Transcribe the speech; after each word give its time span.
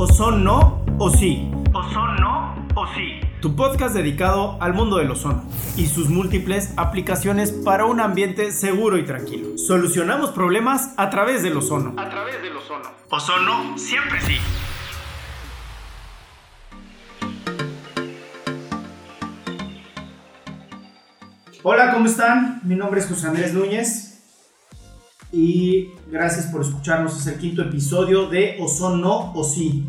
O 0.00 0.06
son 0.06 0.44
no 0.44 0.84
o 1.00 1.10
sí. 1.10 1.50
O 1.74 1.82
son 1.92 2.14
no 2.20 2.54
o 2.76 2.86
sí. 2.94 3.18
Tu 3.40 3.56
podcast 3.56 3.96
dedicado 3.96 4.56
al 4.62 4.72
mundo 4.72 4.98
del 4.98 5.10
ozono 5.10 5.42
y 5.76 5.88
sus 5.88 6.08
múltiples 6.08 6.72
aplicaciones 6.76 7.50
para 7.50 7.84
un 7.84 7.98
ambiente 7.98 8.52
seguro 8.52 8.96
y 8.96 9.04
tranquilo. 9.04 9.58
Solucionamos 9.58 10.30
problemas 10.30 10.94
a 10.98 11.10
través 11.10 11.42
del 11.42 11.56
ozono. 11.56 12.00
A 12.00 12.08
través 12.08 12.40
del 12.40 12.56
ozono. 12.56 12.88
Ozono 13.10 13.76
siempre 13.76 14.20
sí. 14.20 14.36
Hola, 21.64 21.92
¿cómo 21.92 22.06
están? 22.06 22.60
Mi 22.62 22.76
nombre 22.76 23.00
es 23.00 23.08
José 23.08 23.26
Andrés 23.26 23.52
Núñez 23.52 24.07
y 25.32 25.90
gracias 26.10 26.46
por 26.46 26.62
escucharnos. 26.62 27.18
Es 27.18 27.26
el 27.26 27.38
quinto 27.38 27.62
episodio 27.62 28.28
de 28.28 28.56
Ozono 28.60 29.32
o 29.34 29.44
Sí. 29.44 29.86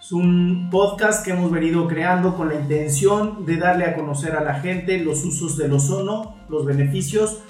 Es 0.00 0.12
un 0.12 0.70
podcast 0.70 1.24
que 1.24 1.30
hemos 1.30 1.52
venido 1.52 1.86
creando 1.86 2.36
con 2.36 2.48
la 2.48 2.54
intención 2.54 3.44
de 3.44 3.58
darle 3.58 3.84
a 3.84 3.94
conocer 3.94 4.34
a 4.34 4.42
la 4.42 4.54
gente 4.54 4.98
los 4.98 5.24
usos 5.24 5.56
del 5.56 5.72
ozono, 5.72 6.36
los 6.48 6.64
beneficios 6.64 7.42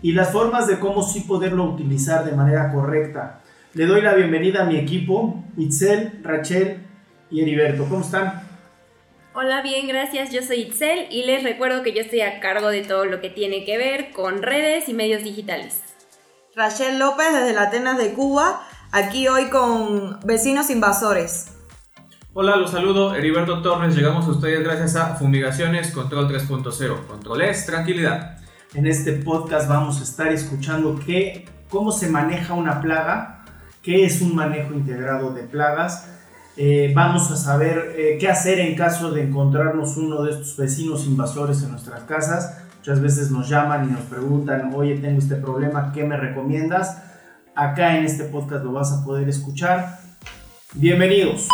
y 0.00 0.12
las 0.12 0.30
formas 0.30 0.68
de 0.68 0.78
cómo 0.78 1.02
sí 1.02 1.20
poderlo 1.22 1.64
utilizar 1.64 2.24
de 2.24 2.32
manera 2.32 2.72
correcta. 2.72 3.42
Le 3.74 3.84
doy 3.84 4.00
la 4.00 4.14
bienvenida 4.14 4.62
a 4.62 4.64
mi 4.64 4.76
equipo, 4.76 5.42
Itzel, 5.56 6.20
Rachel 6.22 6.78
y 7.30 7.42
Heriberto. 7.42 7.84
¿Cómo 7.88 8.02
están? 8.02 8.42
Hola, 9.34 9.60
bien, 9.60 9.86
gracias. 9.86 10.32
Yo 10.32 10.42
soy 10.42 10.62
Itzel 10.62 11.08
y 11.10 11.26
les 11.26 11.42
recuerdo 11.42 11.82
que 11.82 11.92
yo 11.92 12.00
estoy 12.00 12.22
a 12.22 12.40
cargo 12.40 12.68
de 12.68 12.82
todo 12.82 13.04
lo 13.04 13.20
que 13.20 13.28
tiene 13.28 13.64
que 13.64 13.76
ver 13.76 14.12
con 14.12 14.40
redes 14.42 14.88
y 14.88 14.94
medios 14.94 15.24
digitales. 15.24 15.87
Rachel 16.58 16.98
López 16.98 17.32
desde 17.32 17.52
la 17.52 17.68
Atenas 17.68 17.98
de 17.98 18.14
Cuba, 18.14 18.60
aquí 18.90 19.28
hoy 19.28 19.48
con 19.48 20.18
vecinos 20.24 20.70
invasores. 20.70 21.52
Hola, 22.34 22.56
los 22.56 22.72
saludo, 22.72 23.14
Heriberto 23.14 23.62
Torres. 23.62 23.94
Llegamos 23.94 24.26
a 24.26 24.30
ustedes 24.30 24.64
gracias 24.64 24.96
a 24.96 25.14
Fumigaciones 25.14 25.92
Control 25.92 26.26
3.0. 26.28 27.06
Control 27.06 27.42
es 27.42 27.64
tranquilidad. 27.64 28.40
En 28.74 28.88
este 28.88 29.12
podcast 29.12 29.68
vamos 29.68 30.00
a 30.00 30.02
estar 30.02 30.32
escuchando 30.32 30.98
qué, 31.06 31.48
cómo 31.68 31.92
se 31.92 32.08
maneja 32.10 32.54
una 32.54 32.80
plaga, 32.80 33.44
qué 33.80 34.04
es 34.04 34.20
un 34.20 34.34
manejo 34.34 34.74
integrado 34.74 35.32
de 35.32 35.44
plagas. 35.44 36.08
Eh, 36.56 36.92
vamos 36.92 37.30
a 37.30 37.36
saber 37.36 37.94
eh, 37.96 38.18
qué 38.18 38.26
hacer 38.26 38.58
en 38.58 38.74
caso 38.74 39.12
de 39.12 39.22
encontrarnos 39.22 39.96
uno 39.96 40.24
de 40.24 40.32
estos 40.32 40.56
vecinos 40.56 41.06
invasores 41.06 41.62
en 41.62 41.70
nuestras 41.70 42.02
casas. 42.02 42.64
Muchas 42.78 43.00
veces 43.02 43.30
nos 43.32 43.48
llaman 43.48 43.88
y 43.88 43.92
nos 43.92 44.02
preguntan, 44.02 44.72
oye, 44.72 44.96
tengo 44.98 45.18
este 45.18 45.34
problema, 45.34 45.92
¿qué 45.92 46.04
me 46.04 46.16
recomiendas? 46.16 47.02
Acá 47.54 47.98
en 47.98 48.04
este 48.04 48.24
podcast 48.24 48.64
lo 48.64 48.72
vas 48.72 48.92
a 48.92 49.04
poder 49.04 49.28
escuchar. 49.28 49.98
Bienvenidos. 50.74 51.48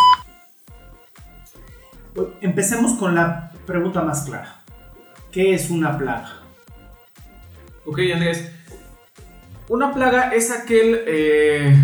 Empecemos 2.42 2.92
con 2.92 3.14
la 3.14 3.53
pregunta 3.66 4.03
más 4.03 4.25
clara. 4.25 4.62
¿Qué 5.33 5.55
es 5.55 5.70
una 5.70 5.97
plaga? 5.97 6.42
Ok, 7.86 8.00
Andrés. 8.12 8.53
Una 9.70 9.94
plaga 9.94 10.34
es 10.34 10.50
aquel, 10.50 11.05
eh, 11.06 11.75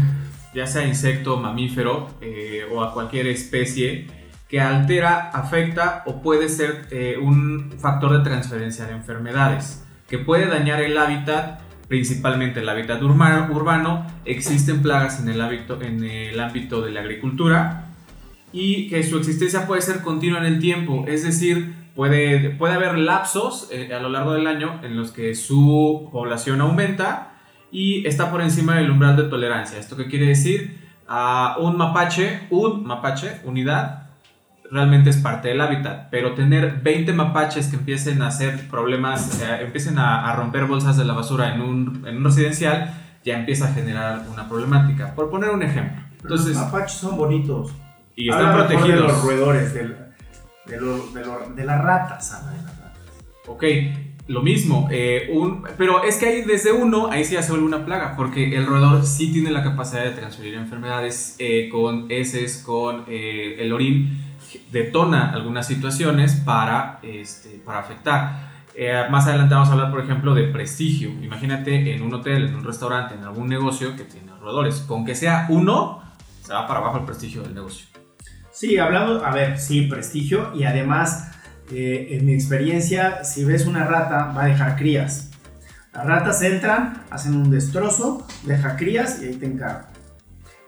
ya 0.55 0.67
sea 0.67 0.85
insecto, 0.87 1.39
mamífero 1.39 2.11
eh, 2.21 2.67
o 2.71 2.85
a 2.85 2.93
cualquier 2.93 3.27
especie 3.29 4.20
que 4.51 4.61
altera, 4.61 5.31
afecta 5.31 6.03
o 6.07 6.21
puede 6.21 6.49
ser 6.49 6.89
eh, 6.91 7.17
un 7.23 7.73
factor 7.79 8.19
de 8.19 8.25
transferencia 8.25 8.85
de 8.85 8.93
enfermedades, 8.93 9.87
que 10.09 10.19
puede 10.19 10.47
dañar 10.47 10.83
el 10.83 10.99
hábitat, 10.99 11.61
principalmente 11.87 12.59
el 12.59 12.69
hábitat 12.69 13.01
urbano. 13.01 14.07
Existen 14.25 14.83
plagas 14.83 15.21
en 15.21 15.29
el, 15.29 15.41
hábito, 15.41 15.81
en 15.81 16.03
el 16.03 16.41
ámbito 16.41 16.83
de 16.83 16.91
la 16.91 17.01
agricultura, 17.01 17.87
y 18.53 18.89
que 18.89 19.05
su 19.05 19.19
existencia 19.19 19.69
puede 19.69 19.83
ser 19.83 20.03
continua 20.03 20.41
en 20.41 20.47
el 20.47 20.59
tiempo, 20.59 21.05
es 21.07 21.23
decir, 21.23 21.73
puede, 21.95 22.51
puede 22.51 22.75
haber 22.75 22.99
lapsos 22.99 23.69
eh, 23.71 23.95
a 23.95 24.01
lo 24.01 24.09
largo 24.09 24.33
del 24.33 24.49
año 24.49 24.81
en 24.83 24.97
los 24.97 25.13
que 25.13 25.37
su 25.37 26.09
población 26.11 26.61
aumenta 26.61 27.35
y 27.71 28.05
está 28.05 28.33
por 28.33 28.41
encima 28.41 28.75
del 28.75 28.91
umbral 28.91 29.17
de 29.17 29.25
tolerancia. 29.25 29.79
¿Esto 29.79 29.97
qué 29.97 30.09
quiere 30.09 30.27
decir? 30.27 30.81
un 31.59 31.77
mapache, 31.77 32.43
un 32.51 32.85
mapache, 32.85 33.41
unidad, 33.45 34.10
realmente 34.71 35.11
es 35.11 35.17
parte 35.17 35.49
del 35.49 35.61
hábitat, 35.61 36.09
pero 36.11 36.35
tener 36.35 36.81
20 36.83 37.13
mapaches 37.13 37.69
que 37.69 37.77
empiecen 37.77 38.23
a 38.23 38.29
hacer 38.29 38.69
problemas, 38.69 39.41
empiecen 39.61 39.99
a, 39.99 40.31
a, 40.31 40.37
romper 40.37 40.67
bolsas 40.67 40.97
de 40.97 41.05
la 41.05 41.15
basura 41.15 41.55
en 41.55 41.61
un, 41.61 42.05
en 42.07 42.17
un 42.19 42.25
residencial, 42.25 42.95
ya 43.25 43.39
empieza 43.39 43.67
a 43.67 43.73
generar 43.73 44.25
una 44.33 44.49
problemática. 44.49 45.15
Por 45.15 45.31
poner 45.31 45.51
un 45.51 45.63
ejemplo. 45.63 46.03
Entonces, 46.23 46.55
los 46.55 46.65
mapaches 46.65 46.99
son 46.99 47.17
bonitos. 47.17 47.73
Y 48.15 48.29
están 48.29 48.55
protegidos. 48.55 48.89
De 48.89 49.09
los 49.09 49.23
roedores, 49.23 49.75
de, 49.75 49.89
de, 50.67 51.65
las 51.65 51.83
ratas, 51.83 52.33
habla 52.33 52.53
de 52.53 52.63
las 52.63 52.79
ratas. 52.79 53.01
Ok, 53.47 53.65
lo 54.29 54.43
mismo, 54.43 54.89
eh, 54.93 55.29
un, 55.33 55.65
pero 55.77 56.05
es 56.05 56.17
que 56.19 56.27
ahí 56.27 56.43
desde 56.43 56.73
uno, 56.73 57.11
ahí 57.11 57.25
sí 57.25 57.35
ya 57.35 57.43
se 57.43 57.51
vuelve 57.51 57.67
una 57.67 57.85
plaga, 57.85 58.15
porque 58.17 58.57
el 58.57 58.67
roedor 58.67 59.05
sí 59.05 59.33
tiene 59.33 59.51
la 59.51 59.65
capacidad 59.65 60.05
de 60.05 60.11
transferir 60.11 60.55
enfermedades 60.55 61.35
eh, 61.39 61.69
con 61.69 62.07
heces, 62.11 62.63
con 62.65 63.05
eh, 63.09 63.57
el 63.59 63.73
orín, 63.73 64.30
detona 64.71 65.33
algunas 65.33 65.67
situaciones 65.67 66.35
para, 66.35 66.99
este, 67.03 67.61
para 67.65 67.81
afectar. 67.81 68.51
más 69.11 69.27
adelante 69.27 69.55
vamos 69.55 69.69
a 69.69 69.73
hablar, 69.73 69.91
por 69.91 70.01
ejemplo, 70.03 70.35
de 70.35 70.45
prestigio. 70.45 71.11
Imagínate 71.23 71.95
en 71.95 72.03
un 72.03 72.15
hotel, 72.15 72.49
en 72.49 72.55
un 72.55 72.65
restaurante, 72.65 73.15
en 73.15 73.25
algún 73.25 73.49
negocio 73.49 73.97
que 73.97 74.05
tiene 74.05 74.33
roedores. 74.41 74.81
Con 74.81 75.05
que 75.05 75.15
sea 75.15 75.47
uno, 75.49 76.03
se 76.43 76.53
va 76.53 76.67
para 76.67 76.81
abajo 76.81 76.99
el 76.99 77.05
prestigio 77.05 77.43
del 77.43 77.55
negocio. 77.55 77.87
Sí, 78.53 78.79
hablamos, 78.79 79.23
a 79.23 79.31
ver, 79.31 79.59
sí, 79.59 79.83
prestigio 79.83 80.53
y 80.55 80.65
además, 80.65 81.31
eh, 81.73 82.09
en 82.11 82.27
mi 82.27 82.35
experiencia, 82.35 83.25
si 83.25 83.45
ves 83.45 83.67
una 83.67 83.85
rata, 83.85 84.33
va 84.37 84.45
a 84.45 84.47
dejar 84.47 84.77
crías. 84.77 85.31
Las 85.95 86.05
ratas 86.07 86.43
entran, 86.43 87.05
hacen 87.11 87.37
un 87.37 87.51
destrozo, 87.51 88.27
deja 88.45 88.77
crías 88.77 89.23
y 89.23 89.27
ahí 89.27 89.35
te 89.37 89.47
encargo. 89.47 89.87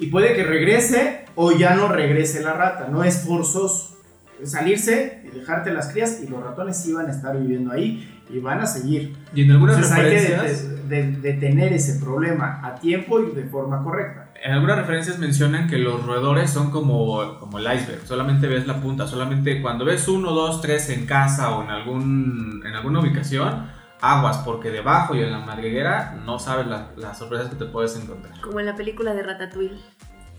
Y 0.02 0.06
puede 0.06 0.34
que 0.34 0.44
regrese 0.44 1.24
o 1.34 1.52
ya 1.52 1.74
no 1.74 1.88
regrese 1.88 2.42
la 2.42 2.54
rata, 2.54 2.88
no 2.88 3.04
es 3.04 3.24
forzoso. 3.24 3.96
salirse 4.44 5.22
y 5.24 5.38
dejarte 5.38 5.72
las 5.72 5.92
crías 5.92 6.20
y 6.22 6.26
los 6.26 6.42
ratones 6.42 6.76
sí 6.76 6.92
van 6.92 7.06
a 7.06 7.10
estar 7.12 7.38
viviendo 7.38 7.72
ahí 7.72 8.22
y 8.28 8.38
van 8.40 8.60
a 8.60 8.66
seguir. 8.66 9.14
Y 9.34 9.42
en 9.42 9.52
algunas 9.52 9.76
Entonces 9.76 9.98
hay 9.98 10.88
que 10.88 11.06
detener 11.20 11.72
ese 11.72 12.00
problema 12.00 12.60
a 12.64 12.74
tiempo 12.74 13.20
y 13.20 13.34
de 13.34 13.44
forma 13.44 13.82
correcta 13.82 14.32
en 14.44 14.52
algunas 14.52 14.76
referencias 14.76 15.18
mencionan 15.18 15.68
que 15.68 15.78
los 15.78 16.04
roedores 16.04 16.50
son 16.50 16.70
como, 16.70 17.38
como 17.38 17.58
el 17.58 17.64
iceberg, 17.64 18.04
solamente 18.04 18.48
ves 18.48 18.66
la 18.66 18.80
punta, 18.80 19.06
solamente 19.06 19.62
cuando 19.62 19.84
ves 19.84 20.08
uno, 20.08 20.32
dos, 20.32 20.60
tres 20.60 20.90
en 20.90 21.06
casa 21.06 21.56
o 21.56 21.62
en, 21.62 21.70
algún, 21.70 22.62
en 22.66 22.74
alguna 22.74 23.00
ubicación, 23.00 23.66
aguas, 24.02 24.38
porque 24.44 24.70
debajo 24.70 25.14
y 25.14 25.22
en 25.22 25.32
la 25.32 25.38
madriguera 25.38 26.20
no 26.26 26.38
sabes 26.38 26.66
las 26.66 27.18
sorpresas 27.18 27.48
que 27.48 27.56
te 27.56 27.64
puedes 27.64 27.96
encontrar. 27.96 28.38
Como 28.42 28.60
en 28.60 28.66
la 28.66 28.76
película 28.76 29.14
de 29.14 29.22
Ratatouille. 29.22 29.80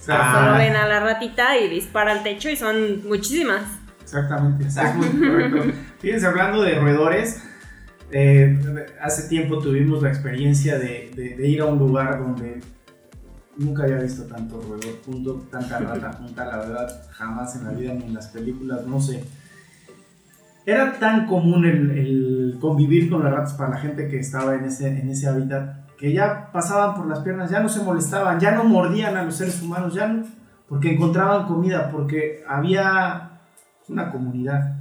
Ah. 0.07 0.35
Solo 0.37 0.57
ven 0.57 0.75
a 0.75 0.87
la 0.87 0.99
ratita 0.99 1.57
y 1.57 1.69
dispara 1.69 2.11
al 2.11 2.23
techo 2.23 2.49
y 2.49 2.55
son 2.55 3.07
muchísimas. 3.07 3.63
Exactamente, 4.01 4.67
es 4.67 4.95
muy 4.95 5.29
correcto. 5.29 5.73
Fíjense, 5.99 6.27
hablando 6.27 6.61
de 6.61 6.77
roedores, 6.77 7.41
eh, 8.11 8.59
hace 9.01 9.29
tiempo 9.29 9.59
tuvimos 9.59 10.03
la 10.03 10.09
experiencia 10.09 10.77
de, 10.77 11.11
de 11.15 11.47
ir 11.47 11.61
a 11.61 11.65
un 11.65 11.79
lugar 11.79 12.19
donde 12.19 12.61
Nunca 13.55 13.83
había 13.83 13.97
visto 13.97 14.23
tanto 14.23 14.59
roedor 14.61 14.95
punto, 15.01 15.45
tanta 15.51 15.77
rata 15.77 16.13
junta, 16.13 16.45
la 16.45 16.57
verdad, 16.57 17.05
jamás 17.11 17.55
en 17.55 17.65
la 17.65 17.71
vida 17.71 17.93
ni 17.93 18.05
en 18.05 18.13
las 18.15 18.27
películas, 18.27 18.85
no 18.87 18.99
sé. 18.99 19.23
Era 20.65 20.97
tan 20.99 21.27
común 21.27 21.65
el, 21.65 22.57
convivir 22.59 23.09
con 23.09 23.23
las 23.23 23.33
ratas 23.33 23.53
para 23.53 23.71
la 23.71 23.77
gente 23.77 24.07
que 24.07 24.19
estaba 24.19 24.55
en 24.55 24.65
ese, 24.65 24.87
en 24.87 25.09
ese 25.09 25.27
hábitat 25.27 25.87
que 25.97 26.13
ya 26.13 26.49
pasaban 26.51 26.95
por 26.95 27.07
las 27.07 27.19
piernas, 27.19 27.49
ya 27.49 27.59
no 27.59 27.69
se 27.69 27.83
molestaban, 27.83 28.39
ya 28.39 28.51
no 28.51 28.63
mordían 28.63 29.17
a 29.17 29.23
los 29.23 29.35
seres 29.35 29.61
humanos, 29.61 29.93
ya 29.93 30.07
no, 30.07 30.23
porque 30.67 30.93
encontraban 30.93 31.47
comida, 31.47 31.91
porque 31.91 32.43
había 32.47 33.41
una 33.89 34.11
comunidad. 34.11 34.77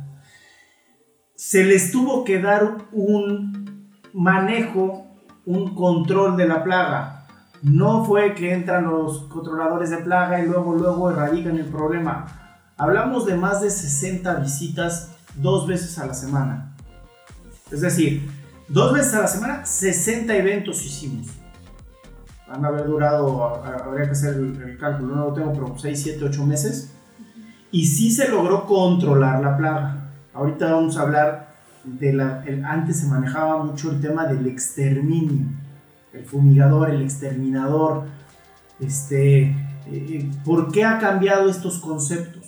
Se 1.35 1.65
les 1.65 1.91
tuvo 1.91 2.25
que 2.25 2.41
dar 2.41 2.77
un 2.93 3.91
manejo, 4.13 5.07
un 5.45 5.75
control 5.75 6.37
de 6.37 6.47
la 6.47 6.63
plaga 6.63 7.23
no 7.63 8.05
fue 8.05 8.35
que 8.35 8.53
entran 8.53 8.85
los 8.85 9.23
controladores 9.29 9.91
de 9.91 9.99
plaga 9.99 10.41
y 10.41 10.47
luego, 10.47 10.75
luego 10.75 11.11
erradican 11.11 11.57
el 11.57 11.67
problema. 11.67 12.27
Hablamos 12.77 13.25
de 13.25 13.37
más 13.37 13.61
de 13.61 13.71
60 13.71 14.35
visitas 14.35 15.12
dos 15.35 15.67
veces 15.67 15.99
a 15.99 16.07
la 16.07 16.15
semana. 16.15 16.75
Es 17.71 17.81
decir, 17.81 18.29
dos 18.69 18.93
veces 18.93 19.15
a 19.15 19.21
la 19.21 19.29
semana, 19.29 19.67
60 19.67 20.35
eventos 20.37 20.85
hicimos. 20.85 21.29
Van 22.49 22.65
a 22.65 22.69
haber 22.69 22.87
durado, 22.87 23.65
habría 23.65 24.07
que 24.07 24.13
hacer 24.13 24.35
el, 24.35 24.77
cálculo, 24.79 25.17
no 25.17 25.25
lo 25.29 25.33
tengo, 25.33 25.53
pero 25.53 25.79
6, 25.79 26.03
7, 26.03 26.25
8 26.25 26.47
meses. 26.47 26.93
Y 27.71 27.87
sí 27.87 28.11
se 28.11 28.29
logró 28.29 28.67
controlar 28.67 29.43
la 29.43 29.57
plaga. 29.57 30.11
Ahorita 30.35 30.73
vamos 30.73 30.97
a 30.99 31.03
hablar 31.03 31.55
de 31.85 32.13
la... 32.13 32.45
antes 32.65 33.01
se 33.01 33.07
manejaba 33.07 33.65
mucho 33.65 33.91
el 33.91 34.01
tema 34.01 34.27
del 34.27 34.47
exterminio 34.47 35.47
el 36.13 36.25
fumigador, 36.25 36.91
el 36.91 37.03
exterminador, 37.03 38.05
este, 38.81 39.55
eh, 39.87 40.31
¿por 40.45 40.71
qué 40.71 40.85
ha 40.85 40.99
cambiado 40.99 41.49
estos 41.49 41.79
conceptos? 41.79 42.42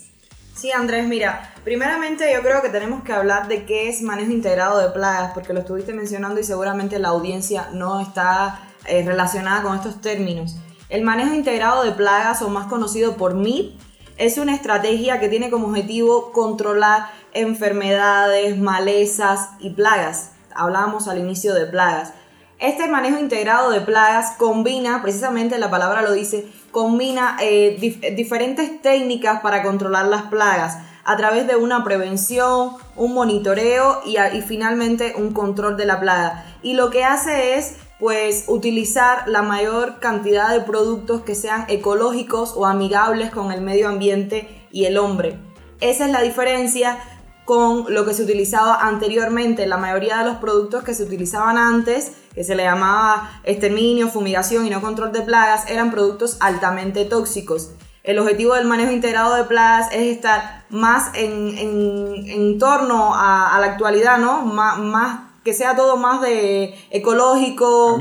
Sí, 0.54 0.70
Andrés, 0.70 1.08
mira, 1.08 1.52
primeramente 1.64 2.32
yo 2.32 2.40
creo 2.40 2.62
que 2.62 2.68
tenemos 2.68 3.02
que 3.02 3.12
hablar 3.12 3.48
de 3.48 3.66
qué 3.66 3.88
es 3.88 4.02
manejo 4.02 4.30
integrado 4.30 4.78
de 4.78 4.90
plagas, 4.90 5.32
porque 5.34 5.52
lo 5.52 5.60
estuviste 5.60 5.92
mencionando 5.92 6.40
y 6.40 6.44
seguramente 6.44 7.00
la 7.00 7.08
audiencia 7.08 7.70
no 7.72 8.00
está 8.00 8.60
eh, 8.86 9.02
relacionada 9.04 9.62
con 9.62 9.76
estos 9.76 10.00
términos. 10.00 10.56
El 10.88 11.02
manejo 11.02 11.34
integrado 11.34 11.82
de 11.82 11.90
plagas, 11.90 12.40
o 12.40 12.50
más 12.50 12.68
conocido 12.68 13.16
por 13.16 13.34
MIP, 13.34 13.80
es 14.16 14.38
una 14.38 14.54
estrategia 14.54 15.18
que 15.18 15.28
tiene 15.28 15.50
como 15.50 15.66
objetivo 15.66 16.30
controlar 16.30 17.10
enfermedades, 17.32 18.56
malezas 18.56 19.50
y 19.58 19.70
plagas. 19.70 20.30
Hablábamos 20.54 21.08
al 21.08 21.18
inicio 21.18 21.52
de 21.52 21.66
plagas. 21.66 22.12
Este 22.58 22.88
manejo 22.88 23.18
integrado 23.18 23.70
de 23.70 23.80
plagas 23.80 24.36
combina, 24.38 25.02
precisamente 25.02 25.58
la 25.58 25.70
palabra 25.70 26.02
lo 26.02 26.12
dice, 26.12 26.46
combina 26.70 27.36
eh, 27.40 27.76
diferentes 28.16 28.80
técnicas 28.80 29.40
para 29.40 29.62
controlar 29.62 30.06
las 30.06 30.22
plagas 30.22 30.78
a 31.04 31.16
través 31.16 31.46
de 31.46 31.56
una 31.56 31.84
prevención, 31.84 32.70
un 32.96 33.12
monitoreo 33.12 34.00
y, 34.06 34.16
y 34.18 34.42
finalmente 34.42 35.14
un 35.16 35.32
control 35.32 35.76
de 35.76 35.84
la 35.84 36.00
plaga. 36.00 36.44
Y 36.62 36.74
lo 36.74 36.90
que 36.90 37.04
hace 37.04 37.58
es 37.58 37.76
pues 37.98 38.44
utilizar 38.48 39.28
la 39.28 39.42
mayor 39.42 39.98
cantidad 40.00 40.50
de 40.50 40.60
productos 40.60 41.22
que 41.22 41.34
sean 41.34 41.64
ecológicos 41.68 42.54
o 42.56 42.66
amigables 42.66 43.30
con 43.30 43.52
el 43.52 43.60
medio 43.60 43.88
ambiente 43.88 44.66
y 44.70 44.84
el 44.86 44.96
hombre. 44.98 45.38
Esa 45.80 46.06
es 46.06 46.10
la 46.10 46.22
diferencia 46.22 46.98
con 47.44 47.92
lo 47.92 48.04
que 48.04 48.14
se 48.14 48.22
utilizaba 48.22 48.76
anteriormente. 48.86 49.66
La 49.66 49.76
mayoría 49.76 50.18
de 50.18 50.24
los 50.24 50.36
productos 50.36 50.82
que 50.82 50.94
se 50.94 51.02
utilizaban 51.02 51.58
antes, 51.58 52.12
que 52.34 52.44
se 52.44 52.54
le 52.54 52.64
llamaba 52.64 53.40
exterminio, 53.44 54.08
fumigación 54.08 54.66
y 54.66 54.70
no 54.70 54.80
control 54.80 55.12
de 55.12 55.22
plagas, 55.22 55.68
eran 55.68 55.90
productos 55.90 56.36
altamente 56.40 57.04
tóxicos. 57.04 57.70
El 58.02 58.18
objetivo 58.18 58.54
del 58.54 58.66
manejo 58.66 58.92
integrado 58.92 59.34
de 59.34 59.44
plagas 59.44 59.88
es 59.92 60.16
estar 60.16 60.64
más 60.68 61.10
en, 61.14 62.58
torno 62.58 63.14
a, 63.14 63.56
la 63.60 63.66
actualidad, 63.66 64.18
¿no? 64.18 64.42
más 64.42 65.20
que 65.44 65.52
sea 65.52 65.76
todo 65.76 65.96
más 65.98 66.22
de 66.22 66.74
ecológico, 66.90 67.98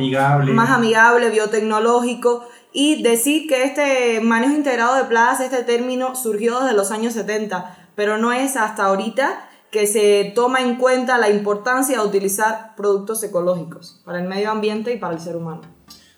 más 0.53 0.69
amigable, 0.69 1.29
biotecnológico. 1.29 2.45
Y 2.71 3.03
decir 3.03 3.47
que 3.47 3.65
este 3.65 4.19
manejo 4.21 4.53
integrado 4.53 4.95
de 4.95 5.03
plagas, 5.03 5.41
este 5.41 5.63
término 5.63 6.15
surgió 6.15 6.61
desde 6.61 6.75
los 6.75 6.89
años 6.89 7.13
70, 7.13 7.77
pero 7.95 8.17
no 8.17 8.31
es 8.31 8.55
hasta 8.55 8.85
ahorita 8.85 9.47
que 9.73 9.87
se 9.87 10.31
toma 10.35 10.61
en 10.61 10.75
cuenta 10.75 11.17
la 11.17 11.31
importancia 11.31 11.99
de 11.99 12.05
utilizar 12.05 12.75
productos 12.77 13.23
ecológicos 13.23 14.03
para 14.05 14.21
el 14.21 14.27
medio 14.27 14.51
ambiente 14.51 14.93
y 14.93 14.97
para 14.97 15.15
el 15.15 15.19
ser 15.19 15.35
humano. 15.35 15.61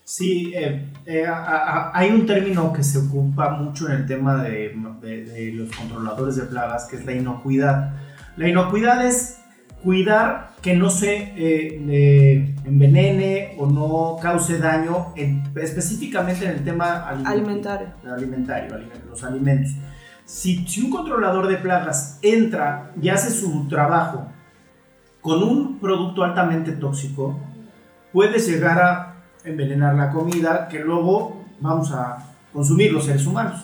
Sí, 0.04 0.52
eh, 0.54 0.92
eh, 1.06 1.25
hay 1.25 2.12
un 2.12 2.25
término 2.25 2.74
que 2.74 2.84
se 2.84 2.98
ocupa 2.98 3.52
mucho 3.52 3.88
en 3.88 3.94
el 3.94 4.06
tema 4.06 4.44
de, 4.44 4.75
de, 5.02 5.52
los 5.54 5.74
controladores 5.74 6.36
de 6.36 6.44
plagas, 6.44 6.86
que 6.86 6.98
es 6.98 7.06
la 7.06 7.13
inocuidad. 7.13 7.94
La 8.36 8.50
inocuidad 8.50 9.06
es 9.07 9.40
cuidar 9.81 10.52
que 10.62 10.75
no 10.75 10.90
se 10.90 11.31
eh, 11.38 12.56
envenene 12.66 13.56
o 13.57 13.68
no 13.68 14.18
cause 14.22 14.60
daño 14.60 15.13
específicamente 15.56 16.44
en 16.44 16.52
el 16.52 16.63
tema 16.66 17.07
alimentario. 17.07 17.88
alimentario, 18.04 18.78
los 19.10 19.24
alimentos. 19.24 19.72
Si, 20.25 20.66
un 20.83 20.89
controlador 20.89 21.48
de 21.48 21.57
plagas 21.57 22.19
entra 22.22 22.92
y 23.01 23.10
hace 23.10 23.30
su 23.31 23.68
trabajo 23.68 24.27
con 25.22 25.44
un 25.44 25.80
producto 25.80 26.24
altamente 26.24 26.74
tóxico, 26.74 27.39
puede 28.12 28.39
llegar 28.39 28.81
a 28.81 29.16
envenenar 29.44 29.95
la 29.95 30.12
comida 30.12 30.68
que 30.68 30.80
luego 30.80 31.45
vamos 31.60 31.92
a 31.92 32.36
consumir 32.51 32.92
los 32.92 33.06
seres 33.06 33.25
humanos. 33.25 33.63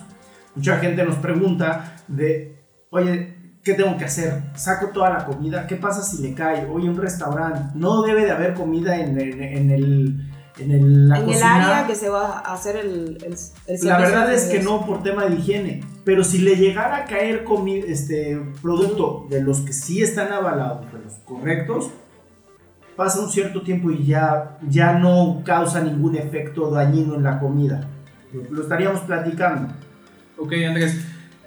Mucha 0.54 0.78
gente 0.78 1.04
nos 1.04 1.16
pregunta 1.16 1.96
de, 2.08 2.62
oye, 2.90 3.42
¿Qué 3.62 3.74
tengo 3.74 3.96
que 3.96 4.06
hacer? 4.06 4.42
¿Saco 4.54 4.88
toda 4.88 5.10
la 5.10 5.24
comida? 5.24 5.68
¿Qué 5.68 5.76
pasa 5.76 6.02
si 6.02 6.20
le 6.20 6.34
cae? 6.34 6.66
Oye, 6.66 6.88
un 6.88 6.96
restaurante, 6.96 7.78
no 7.78 8.02
debe 8.02 8.24
de 8.24 8.32
haber 8.32 8.54
comida 8.54 8.98
en, 8.98 9.16
el... 9.16 10.31
En 10.58 10.70
el, 10.70 11.08
la 11.08 11.18
en 11.18 11.30
el 11.30 11.42
área 11.42 11.86
que 11.86 11.94
se 11.94 12.08
va 12.08 12.38
a 12.38 12.52
hacer 12.54 12.76
el, 12.76 13.18
el, 13.24 13.86
La 13.86 13.98
verdad 13.98 14.32
es 14.32 14.44
que 14.44 14.60
no 14.60 14.84
por 14.84 15.02
tema 15.02 15.24
de 15.24 15.36
higiene, 15.36 15.82
pero 16.04 16.24
si 16.24 16.38
le 16.38 16.56
llegara 16.56 16.96
a 16.96 17.04
caer 17.06 17.44
este 17.86 18.38
producto 18.60 19.26
de 19.30 19.42
los 19.42 19.60
que 19.60 19.72
sí 19.72 20.02
están 20.02 20.30
avalados, 20.32 20.92
de 20.92 20.98
los 20.98 21.14
correctos, 21.24 21.90
pasa 22.96 23.20
un 23.20 23.30
cierto 23.30 23.62
tiempo 23.62 23.90
y 23.90 24.04
ya, 24.04 24.58
ya 24.68 24.92
no 24.98 25.42
causa 25.44 25.80
ningún 25.80 26.16
efecto 26.16 26.70
dañino 26.70 27.14
en 27.14 27.22
la 27.22 27.38
comida. 27.40 27.88
Lo, 28.32 28.42
lo 28.50 28.62
estaríamos 28.62 29.00
platicando. 29.00 29.72
Ok, 30.36 30.52
Andrés. 30.66 30.96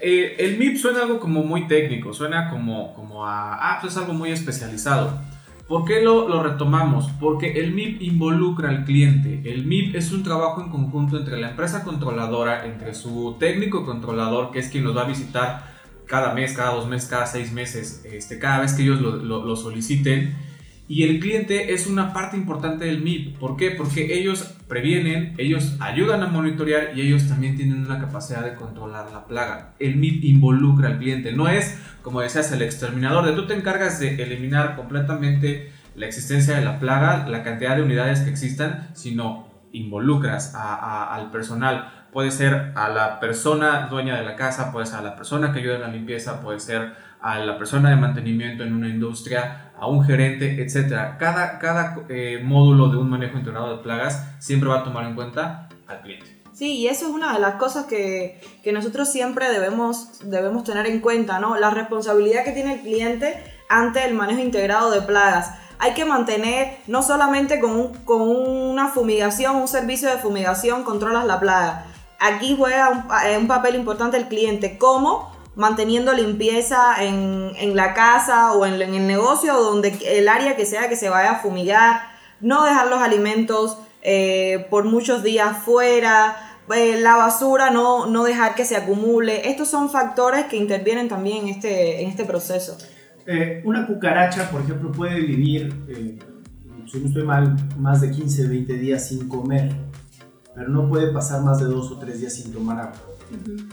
Eh, 0.01 0.35
el 0.39 0.57
MIP 0.57 0.77
suena 0.77 1.01
algo 1.01 1.19
como 1.19 1.43
muy 1.43 1.67
técnico, 1.67 2.13
suena 2.13 2.49
como, 2.49 2.93
como 2.93 3.25
a, 3.25 3.55
ah, 3.55 3.77
pues 3.81 3.93
es 3.93 3.99
algo 3.99 4.13
muy 4.13 4.31
especializado. 4.31 5.19
¿Por 5.67 5.83
qué 5.85 6.01
lo, 6.01 6.43
retomamos? 6.43 7.09
Porque 7.19 7.59
el 7.59 7.73
MIP 7.73 8.01
involucra 8.01 8.69
al 8.69 8.85
cliente. 8.85 9.41
El 9.45 9.65
MIP 9.65 9.95
es 9.95 10.11
un 10.11 10.21
trabajo 10.21 10.61
en 10.61 10.69
conjunto 10.69 11.17
entre 11.17 11.37
la 11.37 11.49
empresa 11.51 11.83
controladora, 11.83 12.67
entre 12.67 12.93
su 12.93 13.35
técnico 13.39 13.83
controlador, 13.83 14.51
que 14.51 14.59
es 14.59 14.69
quien 14.69 14.83
los 14.83 14.95
va 14.95 15.01
a 15.01 15.07
visitar 15.07 15.73
cada 16.05 16.33
mes, 16.33 16.53
cada 16.53 16.75
dos 16.75 16.87
meses, 16.87 17.09
cada 17.09 17.25
seis 17.25 17.51
meses, 17.51 18.05
este, 18.05 18.37
cada 18.37 18.59
vez 18.61 18.73
que 18.73 18.83
ellos 18.83 19.01
lo, 19.01 19.15
lo, 19.15 19.43
lo 19.43 19.55
soliciten 19.55 20.35
y 20.87 21.03
el 21.03 21.19
cliente 21.19 21.73
es 21.73 21.87
una 21.87 22.13
parte 22.13 22.37
importante 22.37 22.85
del 22.85 23.01
MIP. 23.01 23.37
¿Por 23.39 23.57
qué? 23.57 23.71
Porque 23.71 24.19
ellos 24.19 24.55
previenen, 24.67 25.33
ellos 25.37 25.75
ayudan 25.79 26.21
a 26.21 26.27
monitorear 26.27 26.95
y 26.95 27.01
ellos 27.01 27.27
también 27.27 27.55
tienen 27.55 27.83
una 27.85 27.99
capacidad 27.99 28.43
de 28.43 28.53
controlar 28.53 29.11
la 29.11 29.25
plaga. 29.25 29.73
El 29.79 29.95
MIP 29.95 30.23
involucra 30.23 30.89
al 30.89 30.99
cliente. 30.99 31.31
No 31.31 31.47
es, 31.47 31.79
como 32.03 32.21
decías, 32.21 32.51
el 32.51 32.61
exterminador 32.61 33.25
de 33.25 33.33
tú 33.33 33.47
te 33.47 33.55
encargas 33.55 33.99
de 33.99 34.21
eliminar 34.21 34.75
completamente 34.75 35.71
la 35.95 36.05
existencia 36.05 36.55
de 36.55 36.63
la 36.63 36.79
plaga, 36.79 37.27
la 37.27 37.41
cantidad 37.41 37.75
de 37.75 37.81
unidades 37.81 38.19
que 38.19 38.29
existan, 38.29 38.89
sino 38.93 39.47
involucras 39.71 40.53
al 40.55 41.31
personal. 41.31 41.91
Puede 42.13 42.31
ser 42.31 42.73
a 42.75 42.89
la 42.89 43.19
persona 43.19 43.87
dueña 43.87 44.15
de 44.17 44.23
la 44.23 44.35
casa, 44.35 44.71
puede 44.71 44.85
ser 44.85 44.99
a 44.99 45.01
la 45.01 45.15
persona 45.15 45.51
que 45.51 45.59
ayuda 45.59 45.75
en 45.75 45.81
la 45.81 45.87
limpieza, 45.87 46.41
puede 46.41 46.59
ser 46.59 46.93
a 47.25 47.39
la 47.39 47.57
persona 47.57 47.89
de 47.89 47.95
mantenimiento 47.95 48.63
en 48.63 48.75
una 48.75 48.87
industria, 48.87 49.71
a 49.79 49.87
un 49.87 50.05
gerente, 50.05 50.61
etc. 50.61 51.17
Cada, 51.17 51.57
cada 51.57 52.03
eh, 52.07 52.39
módulo 52.43 52.89
de 52.89 52.97
un 52.97 53.09
manejo 53.09 53.39
integrado 53.39 53.75
de 53.75 53.81
plagas 53.81 54.23
siempre 54.37 54.69
va 54.69 54.81
a 54.81 54.83
tomar 54.83 55.05
en 55.05 55.15
cuenta 55.15 55.67
al 55.87 56.01
cliente. 56.01 56.27
Sí, 56.53 56.73
y 56.73 56.87
eso 56.87 57.07
es 57.07 57.11
una 57.11 57.33
de 57.33 57.39
las 57.39 57.55
cosas 57.55 57.85
que, 57.85 58.39
que, 58.63 58.71
nosotros 58.71 59.11
siempre 59.11 59.49
debemos, 59.49 60.19
debemos 60.23 60.65
tener 60.65 60.85
en 60.85 60.99
cuenta, 60.99 61.39
¿no? 61.39 61.57
La 61.57 61.71
responsabilidad 61.71 62.43
que 62.43 62.51
tiene 62.51 62.75
el 62.75 62.81
cliente 62.81 63.43
ante 63.69 64.05
el 64.05 64.13
manejo 64.13 64.41
integrado 64.41 64.91
de 64.91 65.01
plagas. 65.01 65.49
Hay 65.79 65.95
que 65.95 66.05
mantener, 66.05 66.77
no 66.85 67.01
solamente 67.01 67.59
con, 67.59 67.91
con 68.05 68.21
una 68.21 68.89
fumigación, 68.89 69.55
un 69.55 69.67
servicio 69.67 70.11
de 70.11 70.17
fumigación, 70.17 70.83
controlas 70.83 71.25
la 71.25 71.39
plaga. 71.39 71.87
Aquí 72.19 72.55
juega 72.55 72.89
un, 72.89 73.03
eh, 73.25 73.35
un 73.35 73.47
papel 73.47 73.73
importante 73.73 74.15
el 74.15 74.27
cliente, 74.27 74.77
¿cómo? 74.77 75.34
Manteniendo 75.55 76.13
limpieza 76.13 77.03
en, 77.03 77.51
en 77.57 77.75
la 77.75 77.93
casa 77.93 78.53
o 78.53 78.65
en, 78.65 78.81
el 78.81 79.07
negocio 79.07 79.57
o 79.57 79.63
donde 79.63 79.97
el 80.05 80.27
área 80.27 80.55
que 80.55 80.65
sea 80.65 80.89
que 80.89 80.95
se 80.95 81.09
vaya 81.09 81.31
a 81.31 81.39
fumigar, 81.39 82.01
no 82.41 82.65
dejar 82.65 82.87
los 82.87 82.99
alimentos 82.99 83.77
eh, 84.01 84.67
por 84.69 84.85
muchos 84.85 85.23
días 85.23 85.57
fuera, 85.63 86.59
eh, 86.75 86.99
la 86.99 87.15
basura 87.15 87.69
no, 87.69 88.05
no 88.07 88.23
dejar 88.23 88.55
que 88.55 88.65
se 88.65 88.75
acumule. 88.75 89.49
Estos 89.49 89.69
son 89.69 89.89
factores 89.89 90.45
que 90.45 90.57
intervienen 90.57 91.07
también 91.07 91.47
en 91.47 91.55
este, 91.55 92.03
en 92.03 92.09
este 92.09 92.25
proceso. 92.25 92.77
Eh, 93.25 93.61
una 93.65 93.87
cucaracha, 93.87 94.49
por 94.51 94.61
ejemplo, 94.61 94.91
puede 94.91 95.21
vivir, 95.21 95.73
si 96.85 96.99
no 96.99 97.07
estoy 97.07 97.23
mal, 97.23 97.55
más 97.77 98.01
de 98.01 98.11
15, 98.11 98.47
20 98.47 98.73
días 98.73 99.07
sin 99.07 99.27
comer, 99.27 99.71
pero 100.53 100.69
no 100.69 100.87
puede 100.87 101.11
pasar 101.11 101.41
más 101.41 101.59
de 101.59 101.65
dos 101.65 101.91
o 101.91 101.97
tres 101.97 102.19
días 102.19 102.33
sin 102.33 102.53
tomar 102.53 102.79
agua. 102.79 103.14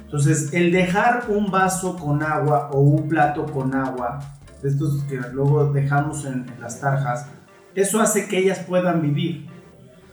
Entonces, 0.04 0.52
el 0.52 0.72
dejar 0.72 1.24
un 1.28 1.50
vaso 1.50 1.96
con 1.96 2.22
agua 2.22 2.70
o 2.72 2.80
un 2.80 3.08
plato 3.08 3.46
con 3.46 3.74
agua, 3.74 4.20
de 4.62 4.68
estos 4.68 5.02
que 5.04 5.16
luego 5.32 5.72
dejamos 5.72 6.24
en, 6.24 6.46
las 6.60 6.80
tarjas, 6.80 7.26
eso 7.74 8.00
hace 8.00 8.28
que 8.28 8.38
ellas 8.38 8.60
puedan 8.60 9.02
vivir. 9.02 9.48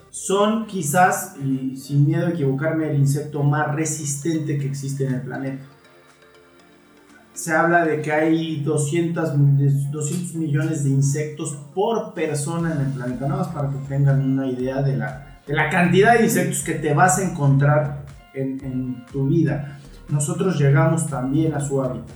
Son 0.10 0.66
quizás, 0.66 1.36
y 1.44 1.78
sin 1.78 2.08
miedo 2.08 2.28
a 2.28 2.30
equivocarme, 2.30 2.90
el 2.90 2.98
insecto 2.98 3.44
más 3.44 3.76
resistente 3.76 4.58
que 4.58 4.66
existe 4.66 5.06
en 5.06 5.16
el 5.16 5.22
planeta. 5.22 5.64
Se 7.34 7.54
habla 7.54 7.86
de 7.86 8.02
que 8.02 8.12
hay 8.12 8.62
200, 8.62 9.92
200 9.92 10.36
millones 10.36 10.84
de 10.84 10.90
insectos 10.90 11.56
por 11.74 12.14
persona 12.14 12.74
en 12.74 12.82
el 12.82 12.94
planeta, 12.94 13.28
nada 13.28 13.44
más 13.44 13.54
para 13.54 13.70
que 13.70 13.78
tengan 13.88 14.20
una 14.20 14.48
idea 14.48 14.82
de 14.82 14.98
la 14.98 15.70
cantidad 15.70 16.18
de 16.18 16.26
insectos 16.26 16.64
que 16.64 16.74
te 16.74 16.94
vas 16.94 17.20
a 17.20 17.24
encontrar 17.24 18.09
en, 18.42 19.06
tu 19.12 19.28
vida. 19.28 19.80
Nosotros 20.10 20.60
llegamos 20.60 21.08
también 21.08 21.54
a 21.54 21.60
su 21.60 21.82
hábitat. 21.82 22.16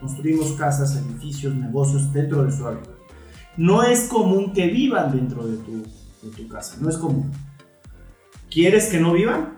Construimos 0.00 0.52
casas, 0.52 0.96
edificios, 0.96 1.54
negocios 1.54 2.12
dentro 2.12 2.44
de 2.44 2.52
su 2.52 2.66
hábitat. 2.66 2.94
No 3.56 3.82
es 3.82 4.08
común 4.08 4.52
que 4.52 4.68
vivan 4.68 5.12
dentro 5.12 5.46
de 5.46 5.56
tu, 5.58 5.82
de 5.82 6.30
tu 6.36 6.48
casa, 6.48 6.76
no 6.80 6.88
es 6.88 6.96
común. 6.96 7.30
¿Quieres 8.50 8.88
que 8.88 9.00
no 9.00 9.12
vivan? 9.12 9.54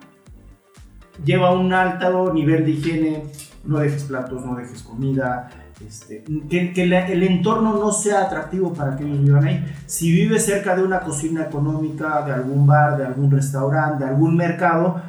lleva 1.25 1.53
un 1.53 1.73
alto 1.73 2.33
nivel 2.33 2.65
de 2.65 2.71
higiene, 2.73 3.25
no 3.65 3.79
dejes 3.79 4.05
platos, 4.05 4.45
no 4.45 4.57
dejes 4.57 4.83
comida, 4.83 5.49
este, 5.87 6.25
que, 6.49 6.83
el 6.83 7.23
entorno 7.23 7.75
no 7.75 7.93
sea 7.93 8.23
atractivo 8.23 8.73
para 8.73 8.97
que 8.97 9.05
ellos 9.05 9.23
vivan 9.23 9.45
ahí. 9.45 9.75
Si 9.87 10.11
vives 10.11 10.45
cerca 10.45 10.75
de 10.77 10.83
una 10.83 11.01
cocina 11.01 11.43
económica, 11.43 12.23
de 12.23 12.33
algún 12.33 12.67
bar, 12.67 12.97
de 12.97 13.07
algún 13.07 13.31
restaurante, 13.31 14.05
de 14.05 14.11
algún 14.11 14.37
mercado, 14.37 15.01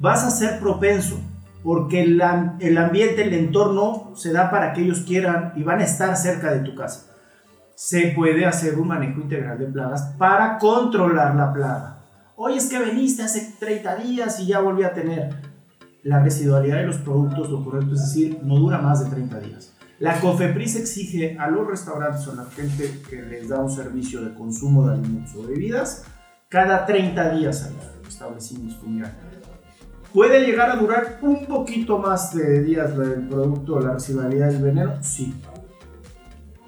vas 0.00 0.24
a 0.24 0.30
ser 0.30 0.58
propenso, 0.58 1.20
porque 1.62 2.02
el, 2.02 2.20
el 2.58 2.78
ambiente, 2.78 3.22
el 3.22 3.34
entorno 3.34 4.12
se 4.16 4.32
da 4.32 4.50
para 4.50 4.72
que 4.72 4.82
ellos 4.82 5.00
quieran 5.06 5.52
y 5.54 5.62
van 5.62 5.78
a 5.80 5.84
estar 5.84 6.16
cerca 6.16 6.52
de 6.52 6.60
tu 6.60 6.74
casa. 6.74 7.06
Se 7.76 8.12
puede 8.16 8.46
hacer 8.46 8.78
un 8.78 8.88
manejo 8.88 9.20
integral 9.20 9.58
de 9.58 9.66
plagas 9.66 10.14
para 10.18 10.58
controlar 10.58 11.36
la 11.36 11.52
plaga. 11.52 11.98
Oye, 12.36 12.56
es 12.56 12.66
que 12.66 12.78
veniste 12.78 13.22
hace 13.22 13.54
30 13.58 13.96
días 13.96 14.40
y 14.40 14.46
ya 14.46 14.60
volví 14.60 14.82
a 14.82 14.94
tener 14.94 15.34
la 16.02 16.22
residualidad 16.22 16.78
de 16.78 16.86
los 16.86 16.96
productos, 16.96 17.50
lo 17.50 17.62
correcto 17.62 17.94
es 17.94 18.00
decir, 18.00 18.40
no 18.42 18.56
dura 18.56 18.78
más 18.78 19.04
de 19.04 19.10
30 19.10 19.40
días. 19.40 19.72
La 19.98 20.18
COFEPRIS 20.18 20.76
exige 20.76 21.38
a 21.38 21.50
los 21.50 21.66
restaurantes 21.66 22.26
o 22.26 22.32
a 22.32 22.36
la 22.36 22.44
gente 22.46 23.02
que 23.10 23.20
les 23.20 23.50
da 23.50 23.60
un 23.60 23.70
servicio 23.70 24.22
de 24.24 24.32
consumo 24.32 24.86
de 24.86 24.94
alimentos 24.94 25.34
o 25.36 25.46
bebidas 25.46 26.04
cada 26.48 26.86
30 26.86 27.34
días 27.34 27.64
a 27.64 27.70
los 27.70 28.08
establecimientos 28.08 28.78
fumigar. 28.78 29.29
¿Puede 30.12 30.44
llegar 30.44 30.70
a 30.70 30.76
durar 30.76 31.18
un 31.22 31.46
poquito 31.46 31.98
más 31.98 32.34
de 32.34 32.64
días 32.64 32.90
el 32.98 33.28
producto, 33.28 33.78
la 33.78 33.94
residualidad 33.94 34.48
del 34.48 34.62
veneno? 34.62 34.94
Sí. 35.02 35.34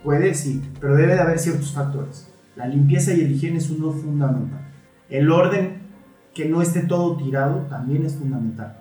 Puede, 0.05 0.35
sí, 0.35 0.63
pero 0.81 0.95
debe 0.95 1.15
de 1.15 1.21
haber 1.21 1.39
ciertos 1.39 1.73
factores. 1.73 2.29
La 2.55 2.67
limpieza 2.67 3.13
y 3.13 3.21
el 3.21 3.33
higiene 3.33 3.59
es 3.59 3.71
uno 3.71 3.93
fundamental. 3.93 4.61
El 5.09 5.31
orden, 5.31 5.83
que 6.35 6.49
no 6.49 6.63
esté 6.63 6.83
todo 6.83 7.17
tirado, 7.17 7.67
también 7.69 8.07
es 8.07 8.15
fundamental. 8.15 8.79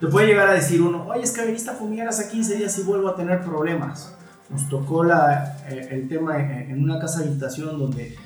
Te 0.00 0.08
puede 0.08 0.26
llegar 0.26 0.48
a 0.48 0.52
decir 0.52 0.82
uno, 0.82 1.06
oye, 1.06 1.22
es 1.22 1.32
que 1.32 1.46
viniste 1.46 1.70
a 1.70 1.74
fumigar 1.74 2.08
hace 2.08 2.28
15 2.28 2.56
días 2.56 2.78
y 2.78 2.82
vuelvo 2.82 3.08
a 3.08 3.16
tener 3.16 3.42
problemas. 3.42 4.14
Nos 4.50 4.68
tocó 4.68 5.04
eh, 5.04 5.88
el 5.90 6.08
tema 6.08 6.38
en 6.38 6.70
en 6.70 6.82
una 6.82 6.98
casa 6.98 7.20
de 7.20 7.28
habitación 7.28 7.78
donde 7.78 8.16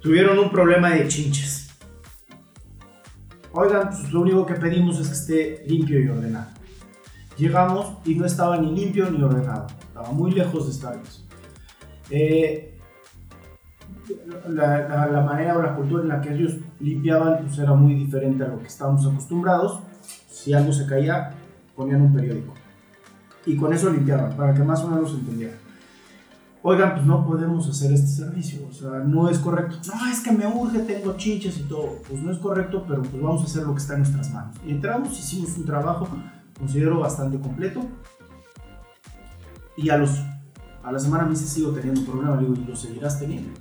tuvieron 0.00 0.38
un 0.38 0.50
problema 0.50 0.90
de 0.90 1.08
chinches. 1.08 1.59
Oigan, 3.52 3.88
pues 3.90 4.12
lo 4.12 4.20
único 4.20 4.46
que 4.46 4.54
pedimos 4.54 4.98
es 5.00 5.08
que 5.08 5.14
esté 5.14 5.64
limpio 5.66 6.00
y 6.00 6.08
ordenado. 6.08 6.46
Llegamos 7.36 7.96
y 8.04 8.14
no 8.14 8.26
estaba 8.26 8.56
ni 8.58 8.72
limpio 8.74 9.10
ni 9.10 9.22
ordenado. 9.22 9.66
Estaba 9.80 10.12
muy 10.12 10.30
lejos 10.32 10.66
de 10.66 10.70
estar 10.72 10.96
eso. 11.02 11.22
Eh, 12.10 12.78
la, 14.48 14.88
la- 14.88 15.06
la 15.06 15.20
manera 15.22 15.56
o 15.56 15.62
la 15.62 15.74
cultura 15.74 16.02
en 16.02 16.08
la 16.08 16.20
que 16.20 16.32
ellos 16.34 16.56
limpiaban 16.80 17.44
pues 17.46 17.58
era 17.58 17.74
muy 17.74 17.94
diferente 17.94 18.44
a 18.44 18.48
lo 18.48 18.58
que 18.58 18.66
estábamos 18.66 19.06
acostumbrados. 19.06 19.80
Si 20.28 20.52
algo 20.52 20.72
se 20.72 20.86
caía, 20.86 21.32
ponían 21.76 22.02
un 22.02 22.14
periódico. 22.14 22.54
Y 23.46 23.56
con 23.56 23.72
eso 23.72 23.90
limpiaban, 23.90 24.36
para 24.36 24.54
que 24.54 24.62
más 24.62 24.82
o 24.84 24.88
menos 24.88 25.10
se. 25.12 25.50
Oigan, 26.62 26.94
pues 26.94 27.06
no 27.06 27.26
podemos 27.26 27.66
hacer 27.68 27.90
este 27.92 28.06
servicio, 28.08 28.66
o 28.68 28.72
sea, 28.72 28.90
no 29.06 29.30
es 29.30 29.38
correcto. 29.38 29.78
No, 29.86 30.10
es 30.12 30.20
que 30.20 30.30
me 30.30 30.46
urge, 30.46 30.80
tengo 30.80 31.16
chinches 31.16 31.58
y 31.58 31.62
todo. 31.62 31.96
Pues 32.06 32.20
no 32.22 32.30
es 32.30 32.38
correcto, 32.38 32.84
pero 32.86 33.00
pues 33.00 33.22
vamos 33.22 33.40
a 33.42 33.44
hacer 33.46 33.62
lo 33.62 33.72
que 33.74 33.80
está 33.80 33.94
en 33.94 34.00
nuestras 34.00 34.30
manos. 34.30 34.56
Y 34.66 34.72
entramos, 34.72 35.18
hicimos 35.18 35.56
un 35.56 35.64
trabajo, 35.64 36.06
considero 36.58 37.00
bastante 37.00 37.40
completo. 37.40 37.80
Y 39.76 39.88
a, 39.88 39.96
los, 39.96 40.10
a 40.82 40.92
la 40.92 40.98
semana 40.98 41.24
me 41.24 41.30
dice, 41.30 41.46
sigo 41.46 41.70
teniendo 41.70 42.02
problema, 42.04 42.36
le 42.36 42.42
digo, 42.42 42.54
y 42.54 42.64
lo 42.66 42.76
seguirás 42.76 43.18
teniendo. 43.18 43.58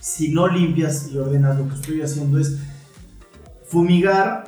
Si 0.00 0.32
no 0.32 0.48
limpias 0.48 1.08
y 1.12 1.18
ordenas, 1.18 1.56
lo 1.56 1.68
que 1.68 1.74
estoy 1.74 2.02
haciendo 2.02 2.40
es 2.40 2.58
fumigar 3.64 4.44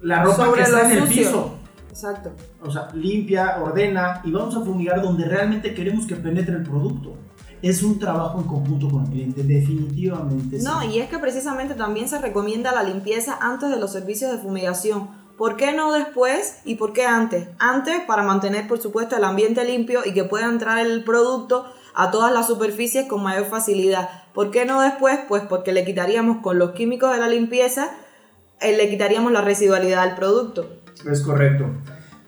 la 0.00 0.22
ropa 0.22 0.36
Sobre 0.36 0.62
que 0.62 0.62
está 0.62 0.92
en 0.92 0.98
el 0.98 1.08
sucio. 1.08 1.22
piso. 1.24 1.53
Exacto. 1.94 2.32
O 2.60 2.72
sea, 2.72 2.88
limpia, 2.92 3.62
ordena 3.62 4.20
y 4.24 4.32
vamos 4.32 4.56
a 4.56 4.60
fumigar 4.62 5.00
donde 5.00 5.26
realmente 5.26 5.72
queremos 5.74 6.06
que 6.08 6.16
penetre 6.16 6.56
el 6.56 6.64
producto. 6.64 7.14
Es 7.62 7.84
un 7.84 8.00
trabajo 8.00 8.40
en 8.40 8.48
conjunto 8.48 8.88
con 8.90 9.04
el 9.04 9.10
cliente, 9.10 9.44
definitivamente. 9.44 10.58
No, 10.58 10.80
sí. 10.80 10.88
y 10.88 10.98
es 10.98 11.08
que 11.08 11.20
precisamente 11.20 11.74
también 11.74 12.08
se 12.08 12.18
recomienda 12.18 12.72
la 12.72 12.82
limpieza 12.82 13.38
antes 13.40 13.70
de 13.70 13.76
los 13.76 13.92
servicios 13.92 14.32
de 14.32 14.38
fumigación. 14.38 15.08
¿Por 15.38 15.56
qué 15.56 15.72
no 15.72 15.92
después 15.92 16.58
y 16.64 16.74
por 16.74 16.92
qué 16.92 17.06
antes? 17.06 17.48
Antes 17.60 18.00
para 18.08 18.24
mantener, 18.24 18.66
por 18.66 18.80
supuesto, 18.80 19.16
el 19.16 19.22
ambiente 19.22 19.64
limpio 19.64 20.00
y 20.04 20.12
que 20.12 20.24
pueda 20.24 20.46
entrar 20.46 20.84
el 20.84 21.04
producto 21.04 21.64
a 21.94 22.10
todas 22.10 22.32
las 22.32 22.48
superficies 22.48 23.06
con 23.06 23.22
mayor 23.22 23.46
facilidad. 23.46 24.08
¿Por 24.32 24.50
qué 24.50 24.64
no 24.64 24.80
después? 24.80 25.20
Pues 25.28 25.44
porque 25.44 25.72
le 25.72 25.84
quitaríamos 25.84 26.38
con 26.42 26.58
los 26.58 26.72
químicos 26.72 27.12
de 27.12 27.18
la 27.18 27.28
limpieza, 27.28 27.92
eh, 28.60 28.76
le 28.76 28.90
quitaríamos 28.90 29.30
la 29.30 29.42
residualidad 29.42 30.04
del 30.04 30.16
producto. 30.16 30.83
Es 31.10 31.22
correcto. 31.22 31.66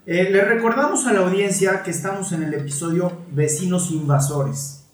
Eh, 0.06 0.30
le 0.30 0.42
recordamos 0.42 1.06
a 1.06 1.12
la 1.12 1.20
audiencia 1.20 1.82
que 1.82 1.90
estamos 1.90 2.32
en 2.32 2.44
el 2.44 2.54
episodio 2.54 3.12
Vecinos 3.32 3.90
Invasores. 3.90 4.84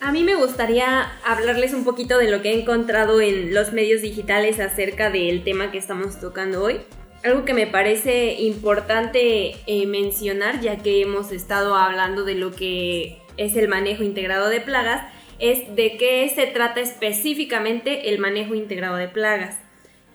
A 0.00 0.12
mí 0.12 0.24
me 0.24 0.34
gustaría 0.34 1.12
hablarles 1.24 1.72
un 1.72 1.84
poquito 1.84 2.18
de 2.18 2.30
lo 2.30 2.42
que 2.42 2.50
he 2.50 2.60
encontrado 2.60 3.20
en 3.20 3.54
los 3.54 3.72
medios 3.72 4.02
digitales 4.02 4.60
acerca 4.60 5.10
del 5.10 5.42
tema 5.42 5.70
que 5.70 5.78
estamos 5.78 6.20
tocando 6.20 6.62
hoy. 6.62 6.80
Algo 7.24 7.44
que 7.44 7.54
me 7.54 7.66
parece 7.66 8.34
importante 8.40 9.56
eh, 9.66 9.86
mencionar, 9.86 10.60
ya 10.60 10.76
que 10.76 11.02
hemos 11.02 11.32
estado 11.32 11.74
hablando 11.76 12.24
de 12.24 12.34
lo 12.34 12.52
que 12.52 13.22
es 13.36 13.56
el 13.56 13.68
manejo 13.68 14.02
integrado 14.02 14.48
de 14.48 14.60
plagas, 14.60 15.06
es 15.38 15.74
de 15.74 15.96
qué 15.96 16.30
se 16.34 16.46
trata 16.46 16.80
específicamente 16.80 18.10
el 18.10 18.18
manejo 18.18 18.54
integrado 18.54 18.96
de 18.96 19.08
plagas. 19.08 19.56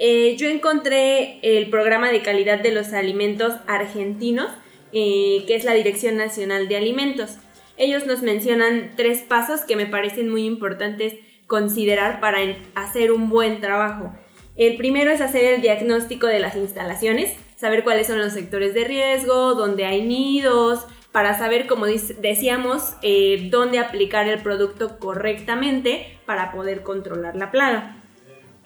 Eh, 0.03 0.35
yo 0.35 0.49
encontré 0.49 1.37
el 1.43 1.69
programa 1.69 2.11
de 2.11 2.23
calidad 2.23 2.59
de 2.59 2.71
los 2.71 2.91
alimentos 2.91 3.53
argentinos, 3.67 4.47
eh, 4.93 5.43
que 5.45 5.53
es 5.53 5.63
la 5.63 5.75
Dirección 5.75 6.17
Nacional 6.17 6.67
de 6.67 6.75
Alimentos. 6.75 7.37
Ellos 7.77 8.07
nos 8.07 8.23
mencionan 8.23 8.93
tres 8.97 9.21
pasos 9.21 9.61
que 9.61 9.75
me 9.75 9.85
parecen 9.85 10.27
muy 10.27 10.45
importantes 10.45 11.13
considerar 11.45 12.19
para 12.19 12.39
hacer 12.73 13.11
un 13.11 13.29
buen 13.29 13.61
trabajo. 13.61 14.11
El 14.55 14.75
primero 14.75 15.11
es 15.11 15.21
hacer 15.21 15.45
el 15.45 15.61
diagnóstico 15.61 16.25
de 16.25 16.39
las 16.39 16.55
instalaciones, 16.55 17.35
saber 17.55 17.83
cuáles 17.83 18.07
son 18.07 18.17
los 18.17 18.33
sectores 18.33 18.73
de 18.73 18.85
riesgo, 18.85 19.53
dónde 19.53 19.85
hay 19.85 20.01
nidos, 20.01 20.83
para 21.11 21.37
saber, 21.37 21.67
como 21.67 21.85
decíamos, 21.85 22.95
eh, 23.03 23.49
dónde 23.51 23.77
aplicar 23.77 24.27
el 24.27 24.41
producto 24.41 24.97
correctamente 24.97 26.17
para 26.25 26.51
poder 26.51 26.81
controlar 26.81 27.35
la 27.35 27.51
plaga. 27.51 28.00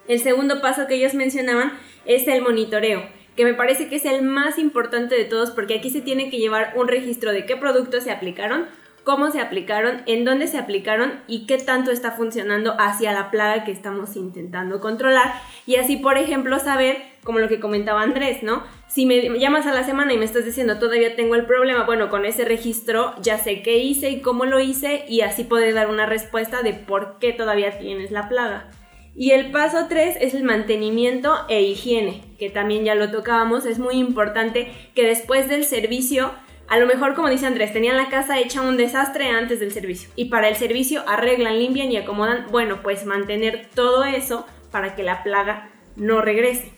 El 0.07 0.19
segundo 0.19 0.61
paso 0.61 0.85
que 0.87 0.95
ellos 0.95 1.15
mencionaban 1.15 1.73
es 2.05 2.27
el 2.27 2.43
monitoreo, 2.43 3.03
que 3.35 3.43
me 3.43 3.55
parece 3.55 3.89
que 3.89 3.95
es 3.95 4.05
el 4.05 4.21
más 4.21 4.59
importante 4.59 5.15
de 5.15 5.25
todos 5.25 5.51
porque 5.51 5.75
aquí 5.75 5.89
se 5.89 6.01
tiene 6.01 6.29
que 6.29 6.37
llevar 6.37 6.73
un 6.75 6.87
registro 6.87 7.31
de 7.31 7.45
qué 7.45 7.55
productos 7.55 8.03
se 8.03 8.11
aplicaron, 8.11 8.67
cómo 9.03 9.31
se 9.31 9.39
aplicaron, 9.39 10.03
en 10.05 10.23
dónde 10.23 10.47
se 10.47 10.57
aplicaron 10.57 11.21
y 11.27 11.45
qué 11.47 11.57
tanto 11.57 11.91
está 11.91 12.11
funcionando 12.11 12.75
hacia 12.79 13.13
la 13.13 13.31
plaga 13.31 13.63
que 13.63 13.71
estamos 13.71 14.15
intentando 14.15 14.79
controlar. 14.79 15.33
Y 15.65 15.75
así, 15.77 15.97
por 15.97 16.17
ejemplo, 16.17 16.59
saber, 16.59 16.97
como 17.23 17.39
lo 17.39 17.47
que 17.47 17.59
comentaba 17.59 18.01
Andrés, 18.01 18.43
¿no? 18.43 18.63
Si 18.87 19.05
me 19.05 19.21
llamas 19.39 19.65
a 19.65 19.73
la 19.73 19.83
semana 19.83 20.13
y 20.13 20.17
me 20.17 20.25
estás 20.25 20.45
diciendo 20.45 20.79
todavía 20.79 21.15
tengo 21.15 21.35
el 21.35 21.45
problema, 21.45 21.83
bueno, 21.85 22.09
con 22.09 22.25
ese 22.25 22.45
registro 22.45 23.15
ya 23.21 23.37
sé 23.37 23.63
qué 23.63 23.77
hice 23.77 24.09
y 24.09 24.21
cómo 24.21 24.45
lo 24.45 24.59
hice 24.59 25.05
y 25.07 25.21
así 25.21 25.43
poder 25.43 25.73
dar 25.73 25.89
una 25.89 26.05
respuesta 26.05 26.61
de 26.61 26.73
por 26.73 27.17
qué 27.19 27.33
todavía 27.33 27.77
tienes 27.79 28.11
la 28.11 28.29
plaga. 28.29 28.69
Y 29.15 29.31
el 29.31 29.51
paso 29.51 29.85
3 29.87 30.17
es 30.19 30.33
el 30.33 30.43
mantenimiento 30.43 31.33
e 31.47 31.61
higiene, 31.61 32.21
que 32.37 32.49
también 32.49 32.83
ya 32.83 32.95
lo 32.95 33.11
tocábamos. 33.11 33.65
Es 33.65 33.79
muy 33.79 33.95
importante 33.95 34.69
que 34.93 35.07
después 35.07 35.47
del 35.47 35.63
servicio, 35.63 36.33
a 36.67 36.77
lo 36.77 36.85
mejor 36.85 37.13
como 37.13 37.29
dice 37.29 37.45
Andrés, 37.45 37.71
tenían 37.71 37.95
la 37.95 38.09
casa 38.09 38.39
hecha 38.39 38.61
un 38.61 38.75
desastre 38.75 39.29
antes 39.29 39.61
del 39.61 39.71
servicio. 39.71 40.09
Y 40.17 40.25
para 40.25 40.49
el 40.49 40.57
servicio 40.57 41.01
arreglan, 41.07 41.59
limpian 41.59 41.91
y 41.91 41.97
acomodan. 41.97 42.47
Bueno, 42.51 42.81
pues 42.83 43.05
mantener 43.05 43.69
todo 43.73 44.03
eso 44.03 44.45
para 44.69 44.95
que 44.95 45.03
la 45.03 45.23
plaga 45.23 45.69
no 45.95 46.21
regrese. 46.21 46.73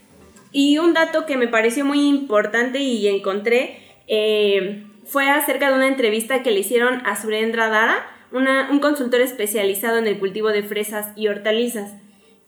Y 0.52 0.78
un 0.78 0.94
dato 0.94 1.26
que 1.26 1.36
me 1.36 1.48
pareció 1.48 1.84
muy 1.84 2.08
importante 2.08 2.78
y 2.78 3.08
encontré 3.08 3.80
eh, 4.06 4.86
fue 5.04 5.28
acerca 5.28 5.70
de 5.70 5.74
una 5.74 5.88
entrevista 5.88 6.44
que 6.44 6.52
le 6.52 6.60
hicieron 6.60 7.04
a 7.04 7.20
Surendra 7.20 7.68
Dara, 7.68 8.06
un 8.30 8.78
consultor 8.78 9.22
especializado 9.22 9.98
en 9.98 10.06
el 10.06 10.20
cultivo 10.20 10.50
de 10.50 10.62
fresas 10.62 11.12
y 11.16 11.26
hortalizas. 11.26 11.94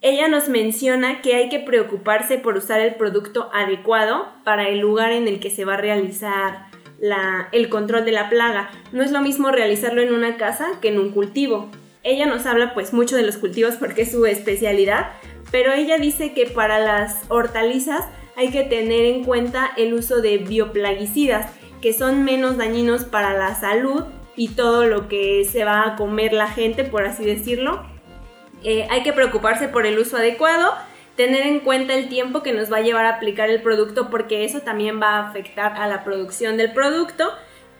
Ella 0.03 0.27
nos 0.27 0.49
menciona 0.49 1.21
que 1.21 1.35
hay 1.35 1.47
que 1.47 1.59
preocuparse 1.59 2.39
por 2.39 2.57
usar 2.57 2.81
el 2.81 2.95
producto 2.95 3.51
adecuado 3.53 4.29
para 4.43 4.67
el 4.67 4.79
lugar 4.79 5.11
en 5.11 5.27
el 5.27 5.39
que 5.39 5.51
se 5.51 5.63
va 5.63 5.75
a 5.75 5.77
realizar 5.77 6.65
el 7.51 7.69
control 7.69 8.03
de 8.03 8.11
la 8.11 8.27
plaga. 8.27 8.71
No 8.91 9.03
es 9.03 9.11
lo 9.11 9.21
mismo 9.21 9.51
realizarlo 9.51 10.01
en 10.01 10.11
una 10.11 10.37
casa 10.37 10.69
que 10.81 10.87
en 10.87 10.99
un 10.99 11.11
cultivo. 11.11 11.69
Ella 12.01 12.25
nos 12.25 12.47
habla 12.47 12.73
pues 12.73 12.93
mucho 12.93 13.15
de 13.15 13.21
los 13.21 13.37
cultivos 13.37 13.75
porque 13.75 14.01
es 14.01 14.11
su 14.11 14.25
especialidad, 14.25 15.11
pero 15.51 15.71
ella 15.71 15.99
dice 15.99 16.33
que 16.33 16.47
para 16.47 16.79
las 16.79 17.21
hortalizas 17.27 18.03
hay 18.35 18.49
que 18.49 18.63
tener 18.63 19.05
en 19.05 19.23
cuenta 19.23 19.69
el 19.77 19.93
uso 19.93 20.19
de 20.19 20.39
bioplaguicidas, 20.39 21.53
que 21.79 21.93
son 21.93 22.23
menos 22.23 22.57
dañinos 22.57 23.03
para 23.03 23.37
la 23.37 23.53
salud 23.53 24.05
y 24.35 24.47
todo 24.47 24.87
lo 24.87 25.07
que 25.07 25.45
se 25.45 25.63
va 25.63 25.85
a 25.85 25.95
comer 25.95 26.33
la 26.33 26.47
gente, 26.47 26.83
por 26.85 27.05
así 27.05 27.23
decirlo. 27.23 27.90
Eh, 28.63 28.87
hay 28.89 29.03
que 29.03 29.13
preocuparse 29.13 29.67
por 29.67 29.85
el 29.85 29.97
uso 29.99 30.17
adecuado 30.17 30.73
tener 31.15 31.45
en 31.45 31.59
cuenta 31.59 31.93
el 31.93 32.09
tiempo 32.09 32.41
que 32.41 32.53
nos 32.53 32.71
va 32.71 32.77
a 32.77 32.81
llevar 32.81 33.05
a 33.05 33.17
aplicar 33.17 33.49
el 33.49 33.61
producto 33.61 34.09
porque 34.09 34.43
eso 34.45 34.61
también 34.61 35.01
va 35.01 35.17
a 35.17 35.29
afectar 35.29 35.73
a 35.73 35.87
la 35.87 36.03
producción 36.03 36.57
del 36.57 36.73
producto. 36.73 37.31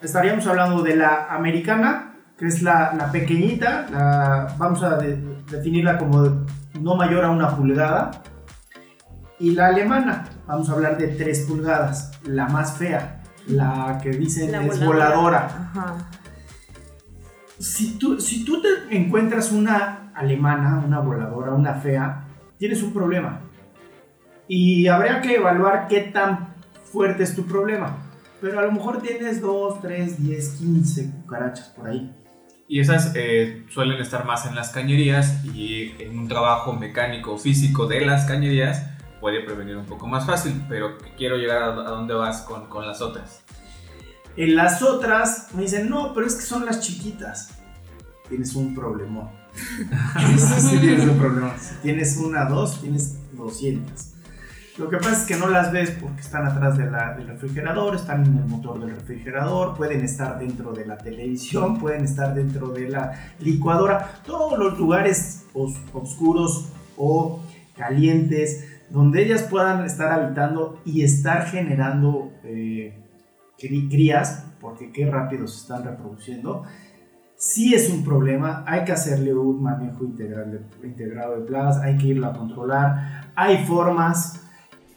Estaríamos 0.02 0.48
hablando 0.48 0.82
de 0.82 0.96
la 0.96 1.28
americana, 1.30 2.14
que 2.38 2.48
es 2.48 2.62
la, 2.62 3.10
pequeñita, 3.12 4.56
vamos 4.58 4.82
a 4.84 4.98
definirla 4.98 5.98
como 5.98 6.46
no 6.80 6.96
mayor 6.96 7.26
a 7.26 7.32
una 7.32 7.56
pulgada. 7.56 8.12
Y 9.40 9.52
la 9.52 9.68
alemana, 9.68 10.26
vamos 10.48 10.70
a 10.70 10.74
hablar 10.74 10.98
de 10.98 11.10
3 11.10 11.42
pulgadas, 11.48 12.12
la 12.26 12.48
más 12.48 12.78
fea, 12.78 13.24
la 13.48 14.00
que 14.02 14.12
dicen 14.12 14.54
es 14.56 14.84
voladora. 14.84 15.50
Si, 17.60 17.98
tú, 18.00 18.20
si 18.20 18.44
tú 18.46 18.62
te 18.62 18.96
encuentras 18.96 19.52
una 19.52 20.12
alemana, 20.16 20.82
una 20.86 21.00
voladora, 21.00 21.52
una 21.52 21.76
fea, 21.76 22.24
tienes 22.58 22.82
un 22.82 22.94
problema 22.94 23.51
y 24.54 24.90
habría 24.90 25.22
que 25.22 25.36
evaluar 25.36 25.88
qué 25.88 26.02
tan 26.02 26.56
fuerte 26.84 27.24
es 27.24 27.34
tu 27.34 27.46
problema. 27.46 28.00
Pero 28.42 28.60
a 28.60 28.64
lo 28.64 28.74
mejor 28.74 29.02
tienes 29.02 29.40
2, 29.40 29.82
3, 29.82 30.22
10, 30.22 30.50
15 30.60 31.12
cucarachas 31.12 31.70
por 31.70 31.88
ahí. 31.88 32.14
Y 32.68 32.82
esas 32.82 33.14
eh, 33.16 33.66
suelen 33.70 34.02
estar 34.02 34.26
más 34.26 34.46
en 34.46 34.56
las 34.56 34.72
cañerías 34.72 35.46
y 35.46 35.94
en 36.00 36.20
un 36.20 36.28
trabajo 36.28 36.74
mecánico 36.74 37.38
físico 37.38 37.88
de 37.88 38.02
las 38.02 38.26
cañerías 38.26 38.88
puede 39.22 39.40
prevenir 39.40 39.78
un 39.78 39.86
poco 39.86 40.06
más 40.06 40.26
fácil, 40.26 40.66
pero 40.68 40.98
quiero 41.18 41.38
llegar 41.38 41.64
a, 41.64 41.72
dónde 41.72 42.14
vas 42.14 42.42
con, 42.42 42.68
con, 42.68 42.86
las 42.86 43.02
otras. 43.02 43.44
En 44.36 44.58
las 44.58 44.82
otras 44.82 45.48
me 45.54 45.62
dicen, 45.62 45.90
no, 45.90 46.14
pero 46.14 46.28
es 46.28 46.36
que 46.36 46.42
son 46.42 46.66
las 46.66 46.82
chiquitas. 46.82 47.58
Tienes 48.28 48.54
un 48.56 48.76
problema. 48.76 49.32
sí, 50.60 50.78
tienes 50.78 51.06
un 51.06 51.18
problema. 51.18 51.58
Si 51.58 51.76
tienes 51.76 52.18
una, 52.18 52.44
dos, 52.44 52.82
tienes 52.82 53.18
200. 53.32 54.11
Lo 54.78 54.90
que 54.90 54.98
pasa 54.98 55.14
es 55.14 55.26
que 55.26 55.36
no 55.36 55.48
las 55.48 55.72
ves 55.72 55.92
porque 56.00 56.22
están 56.22 56.46
atrás 56.48 56.78
del 56.78 57.28
refrigerador, 57.28 57.96
están 57.96 58.26
en 58.26 58.38
el 58.38 58.46
motor 58.46 58.80
del 58.80 58.96
refrigerador, 58.96 59.76
pueden 59.76 60.02
estar 60.02 60.40
dentro 60.40 60.72
de 60.72 60.86
la 60.86 60.98
televisión, 60.98 61.78
pueden 61.78 62.06
estar 62.06 62.34
dentro 62.34 62.70
de 62.70 62.90
la 62.90 63.12
licuadora, 63.40 64.22
todos 64.26 64.58
los 64.58 64.80
lugares 64.80 65.46
oscuros 65.54 66.70
o 66.96 67.44
calientes 67.76 68.68
donde 68.90 69.24
ellas 69.24 69.44
puedan 69.44 69.84
estar 69.86 70.12
habitando 70.12 70.80
y 70.86 71.04
estar 71.04 71.46
generando 71.48 72.32
eh, 72.44 72.98
crías, 73.58 74.46
porque 74.60 74.92
qué 74.92 75.06
rápido 75.06 75.48
se 75.48 75.62
están 75.62 75.84
reproduciendo. 75.84 76.64
Sí 77.36 77.74
es 77.74 77.90
un 77.90 78.04
problema, 78.04 78.64
hay 78.68 78.84
que 78.84 78.92
hacerle 78.92 79.34
un 79.34 79.64
manejo 79.64 80.04
integral 80.04 80.68
integrado 80.84 81.40
de 81.40 81.46
plagas, 81.46 81.80
hay 81.80 81.98
que 81.98 82.08
irla 82.08 82.28
a 82.28 82.34
controlar. 82.34 83.32
Hay 83.36 83.66
formas, 83.66 84.41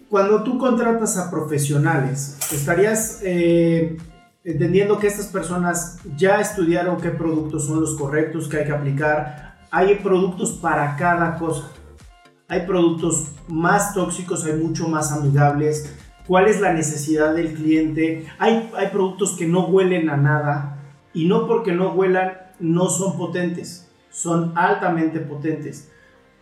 cuando 0.08 0.42
tú 0.42 0.58
contratas 0.58 1.16
a 1.16 1.30
profesionales, 1.30 2.38
estarías 2.52 3.20
eh, 3.22 3.96
entendiendo 4.44 4.98
que 4.98 5.06
estas 5.06 5.26
personas 5.26 5.98
ya 6.16 6.40
estudiaron 6.40 7.00
qué 7.00 7.10
productos 7.10 7.66
son 7.66 7.80
los 7.80 7.96
correctos 7.96 8.48
que 8.48 8.58
hay 8.58 8.64
que 8.66 8.72
aplicar. 8.72 9.56
Hay 9.70 9.96
productos 9.96 10.52
para 10.52 10.96
cada 10.96 11.36
cosa. 11.38 11.70
Hay 12.48 12.66
productos 12.66 13.32
más 13.48 13.94
tóxicos, 13.94 14.44
hay 14.44 14.54
mucho 14.54 14.88
más 14.88 15.12
amigables. 15.12 15.94
¿Cuál 16.26 16.46
es 16.48 16.60
la 16.60 16.72
necesidad 16.72 17.34
del 17.34 17.54
cliente? 17.54 18.26
Hay, 18.38 18.70
hay 18.76 18.88
productos 18.88 19.36
que 19.36 19.46
no 19.46 19.66
huelen 19.66 20.10
a 20.10 20.16
nada 20.16 20.78
y 21.12 21.26
no 21.26 21.46
porque 21.46 21.72
no 21.72 21.92
huelan 21.92 22.32
no 22.60 22.88
son 22.88 23.16
potentes, 23.16 23.90
son 24.10 24.52
altamente 24.54 25.18
potentes 25.18 25.90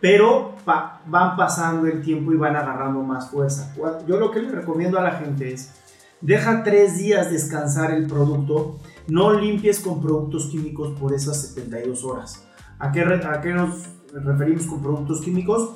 pero 0.03 0.55
van 0.65 1.37
pasando 1.37 1.87
el 1.87 2.01
tiempo 2.01 2.33
y 2.33 2.35
van 2.35 2.57
agarrando 2.57 3.01
más 3.03 3.29
fuerza. 3.29 3.73
Yo 4.05 4.17
lo 4.17 4.31
que 4.31 4.41
le 4.41 4.51
recomiendo 4.51 4.99
a 4.99 5.01
la 5.01 5.11
gente 5.11 5.53
es, 5.53 5.71
deja 6.19 6.61
tres 6.61 6.97
días 6.97 7.31
descansar 7.31 7.91
el 7.91 8.05
producto, 8.05 8.79
no 9.07 9.31
limpies 9.31 9.79
con 9.79 10.01
productos 10.01 10.47
químicos 10.47 10.99
por 10.99 11.13
esas 11.13 11.41
72 11.43 12.03
horas. 12.03 12.45
¿A 12.79 12.91
qué, 12.91 12.99
a 12.99 13.39
qué 13.39 13.53
nos 13.53 13.85
referimos 14.11 14.65
con 14.65 14.81
productos 14.81 15.21
químicos? 15.21 15.69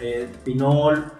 Eh, 0.00 0.30
pinol, 0.44 1.10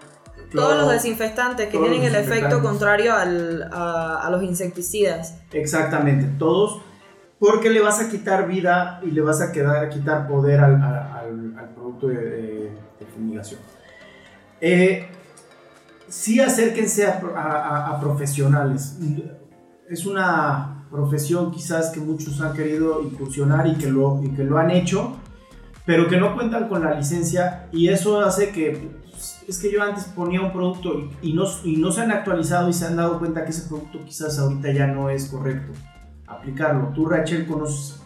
todos 0.52 0.76
los 0.76 0.90
desinfectantes 0.90 1.70
que 1.70 1.78
tienen 1.78 2.02
el 2.02 2.16
efecto 2.16 2.60
contrario 2.60 3.14
a, 3.14 4.28
los 4.30 4.42
insecticidas. 4.42 5.38
Exactamente, 5.52 6.26
todos, 6.38 6.82
porque 7.40 7.70
le 7.70 7.80
vas 7.80 7.98
a 8.00 8.08
quitar 8.10 8.46
vida 8.46 9.00
y 9.02 9.10
le 9.10 9.22
vas 9.22 9.40
a 9.40 9.50
quedar, 9.50 9.88
quitar 9.88 10.28
poder 10.28 10.60
al, 10.60 11.56
de, 12.02 12.70
fumigación. 13.14 13.58
Eh, 14.60 15.08
sí 16.06 16.38
acérquense 16.38 17.06
a, 17.06 17.98
profesionales. 17.98 18.98
Es 19.88 20.04
una 20.04 20.84
profesión 20.90 21.50
quizás 21.50 21.90
que 21.90 22.00
muchos 22.00 22.42
han 22.42 22.52
querido 22.52 23.02
incursionar 23.02 23.66
y 23.66 23.76
que, 23.76 23.88
lo, 23.88 24.22
y 24.22 24.28
que 24.32 24.44
lo 24.44 24.58
han 24.58 24.70
hecho, 24.70 25.16
pero 25.86 26.08
que 26.08 26.18
no 26.18 26.34
cuentan 26.34 26.68
con 26.68 26.84
la 26.84 26.94
licencia 26.94 27.68
y 27.72 27.88
eso 27.88 28.20
hace 28.20 28.50
que 28.50 28.90
pues, 29.10 29.42
es 29.48 29.58
que 29.58 29.72
yo 29.72 29.82
antes 29.82 30.04
ponía 30.04 30.42
un 30.42 30.52
producto 30.52 31.08
y, 31.22 31.32
no, 31.32 31.44
y 31.64 31.78
no 31.78 31.90
se 31.90 32.02
han 32.02 32.10
actualizado 32.10 32.68
y 32.68 32.74
se 32.74 32.86
han 32.86 32.96
dado 32.96 33.18
cuenta 33.18 33.44
que 33.44 33.50
ese 33.50 33.66
producto 33.66 34.04
quizás 34.04 34.38
ahorita 34.38 34.72
ya 34.72 34.86
no 34.88 35.08
es 35.08 35.26
correcto 35.26 35.72
aplicarlo. 36.30 36.92
Tú, 36.94 37.06
Rachel, 37.06 37.46
conoces 37.46 38.00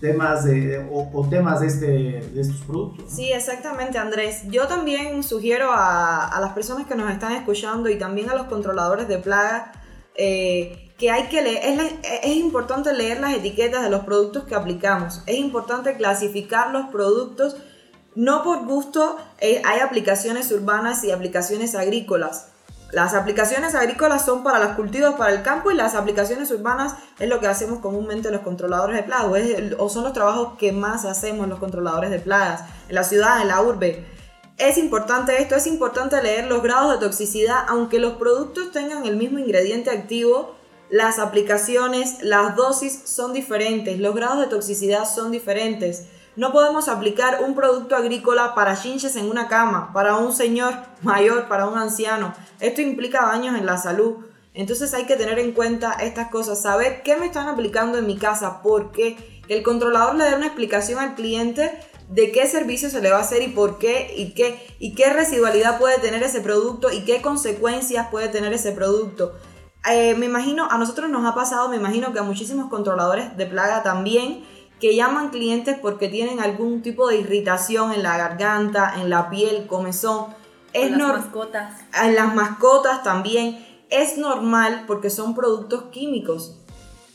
temas 0.00 0.44
de, 0.44 0.86
o, 0.92 1.26
temas 1.28 1.60
de, 1.60 1.66
este, 1.66 1.86
de 1.86 2.40
estos 2.40 2.60
productos. 2.62 3.10
Sí, 3.10 3.32
exactamente, 3.32 3.98
Andrés. 3.98 4.42
Yo 4.48 4.66
también 4.66 5.22
sugiero 5.22 5.72
a, 5.72 6.28
a, 6.28 6.40
las 6.40 6.52
personas 6.52 6.86
que 6.86 6.94
nos 6.94 7.10
están 7.10 7.32
escuchando 7.32 7.88
y 7.88 7.98
también 7.98 8.30
a 8.30 8.34
los 8.34 8.46
controladores 8.46 9.08
de 9.08 9.18
plagas 9.18 9.70
eh, 10.20 10.92
que 10.98 11.12
hay 11.12 11.28
que 11.28 11.40
leer, 11.42 11.80
es, 11.80 11.92
es, 12.24 12.36
importante 12.36 12.92
leer 12.92 13.20
las 13.20 13.32
etiquetas 13.34 13.84
de 13.84 13.88
los 13.88 14.00
productos 14.00 14.44
que 14.44 14.56
aplicamos. 14.56 15.22
Es 15.26 15.36
importante 15.36 15.96
clasificar 15.96 16.72
los 16.72 16.88
productos. 16.88 17.56
No 18.16 18.42
por 18.42 18.66
gusto, 18.66 19.16
eh, 19.38 19.62
hay 19.64 19.78
aplicaciones 19.78 20.50
urbanas 20.50 21.04
y 21.04 21.12
aplicaciones 21.12 21.76
agrícolas. 21.76 22.48
Las 22.90 23.12
aplicaciones 23.12 23.74
agrícolas 23.74 24.24
son 24.24 24.42
para 24.42 24.58
los 24.58 24.74
cultivos, 24.74 25.14
para 25.16 25.32
el 25.32 25.42
campo 25.42 25.70
y 25.70 25.74
las 25.74 25.94
aplicaciones 25.94 26.50
urbanas 26.50 26.94
es 27.18 27.28
lo 27.28 27.38
que 27.38 27.46
hacemos 27.46 27.80
comúnmente 27.80 28.30
los 28.30 28.40
controladores 28.40 28.96
de 28.96 29.02
plagas 29.02 29.26
o, 29.78 29.88
son 29.90 30.04
los 30.04 30.14
trabajos 30.14 30.56
que 30.58 30.72
más 30.72 31.04
hacemos 31.04 31.48
los 31.48 31.58
controladores 31.58 32.10
de 32.10 32.18
plagas 32.18 32.62
en 32.88 32.94
la 32.94 33.04
ciudad, 33.04 33.42
en 33.42 33.48
la 33.48 33.60
urbe. 33.60 34.06
Es 34.56 34.78
importante 34.78 35.40
esto, 35.40 35.54
es 35.54 35.66
importante 35.66 36.20
leer 36.22 36.46
los 36.46 36.62
grados 36.62 36.92
de 36.92 37.06
toxicidad, 37.06 37.58
aunque 37.68 37.98
los 37.98 38.14
productos 38.14 38.72
tengan 38.72 39.04
el 39.04 39.16
mismo 39.16 39.38
ingrediente 39.38 39.90
activo, 39.90 40.56
las 40.88 41.18
aplicaciones, 41.18 42.22
las 42.22 42.56
dosis 42.56 43.02
son 43.04 43.34
diferentes, 43.34 44.00
los 44.00 44.14
grados 44.14 44.40
de 44.40 44.46
toxicidad 44.46 45.04
son 45.04 45.30
diferentes. 45.30 46.06
No 46.38 46.52
podemos 46.52 46.86
aplicar 46.86 47.42
un 47.42 47.56
producto 47.56 47.96
agrícola 47.96 48.54
para 48.54 48.80
chinches 48.80 49.16
en 49.16 49.28
una 49.28 49.48
cama, 49.48 49.92
para 49.92 50.18
un 50.18 50.32
señor 50.32 50.72
mayor, 51.02 51.48
para 51.48 51.66
un 51.66 51.76
anciano. 51.76 52.32
Esto 52.60 52.80
implica 52.80 53.26
daños 53.26 53.58
en 53.58 53.66
la 53.66 53.76
salud. 53.76 54.18
Entonces 54.54 54.94
hay 54.94 55.06
que 55.06 55.16
tener 55.16 55.40
en 55.40 55.50
cuenta 55.50 55.94
estas 55.94 56.28
cosas, 56.30 56.62
saber 56.62 57.02
qué 57.02 57.16
me 57.16 57.26
están 57.26 57.48
aplicando 57.48 57.98
en 57.98 58.06
mi 58.06 58.16
casa, 58.16 58.62
porque 58.62 59.42
el 59.48 59.64
controlador 59.64 60.14
le 60.14 60.30
da 60.30 60.36
una 60.36 60.46
explicación 60.46 61.00
al 61.00 61.16
cliente 61.16 61.72
de 62.08 62.30
qué 62.30 62.46
servicio 62.46 62.88
se 62.88 63.00
le 63.00 63.10
va 63.10 63.16
a 63.16 63.22
hacer 63.22 63.42
y 63.42 63.48
por 63.48 63.78
qué 63.78 64.14
y 64.16 64.32
qué 64.34 64.64
y 64.78 64.94
qué 64.94 65.12
residualidad 65.12 65.80
puede 65.80 65.98
tener 65.98 66.22
ese 66.22 66.40
producto 66.40 66.92
y 66.92 67.04
qué 67.04 67.20
consecuencias 67.20 68.10
puede 68.12 68.28
tener 68.28 68.52
ese 68.52 68.70
producto. 68.70 69.32
Eh, 69.90 70.14
me 70.14 70.26
imagino, 70.26 70.68
a 70.70 70.78
nosotros 70.78 71.10
nos 71.10 71.26
ha 71.26 71.34
pasado, 71.34 71.68
me 71.68 71.76
imagino 71.76 72.12
que 72.12 72.20
a 72.20 72.22
muchísimos 72.22 72.68
controladores 72.68 73.36
de 73.36 73.46
plaga 73.46 73.82
también, 73.82 74.44
que 74.80 74.94
llaman 74.94 75.30
clientes 75.30 75.76
porque 75.80 76.08
tienen 76.08 76.40
algún 76.40 76.82
tipo 76.82 77.08
de 77.08 77.18
irritación 77.18 77.92
en 77.92 78.02
la 78.02 78.16
garganta, 78.16 78.94
en 78.96 79.10
la 79.10 79.28
piel, 79.30 79.66
comezón. 79.66 80.26
Es 80.72 80.92
en 80.92 80.98
las 80.98 81.08
mascotas. 81.08 81.74
En 82.02 82.14
las 82.14 82.34
mascotas 82.34 83.02
también. 83.02 83.66
Es 83.90 84.18
normal 84.18 84.84
porque 84.86 85.10
son 85.10 85.34
productos 85.34 85.84
químicos. 85.90 86.54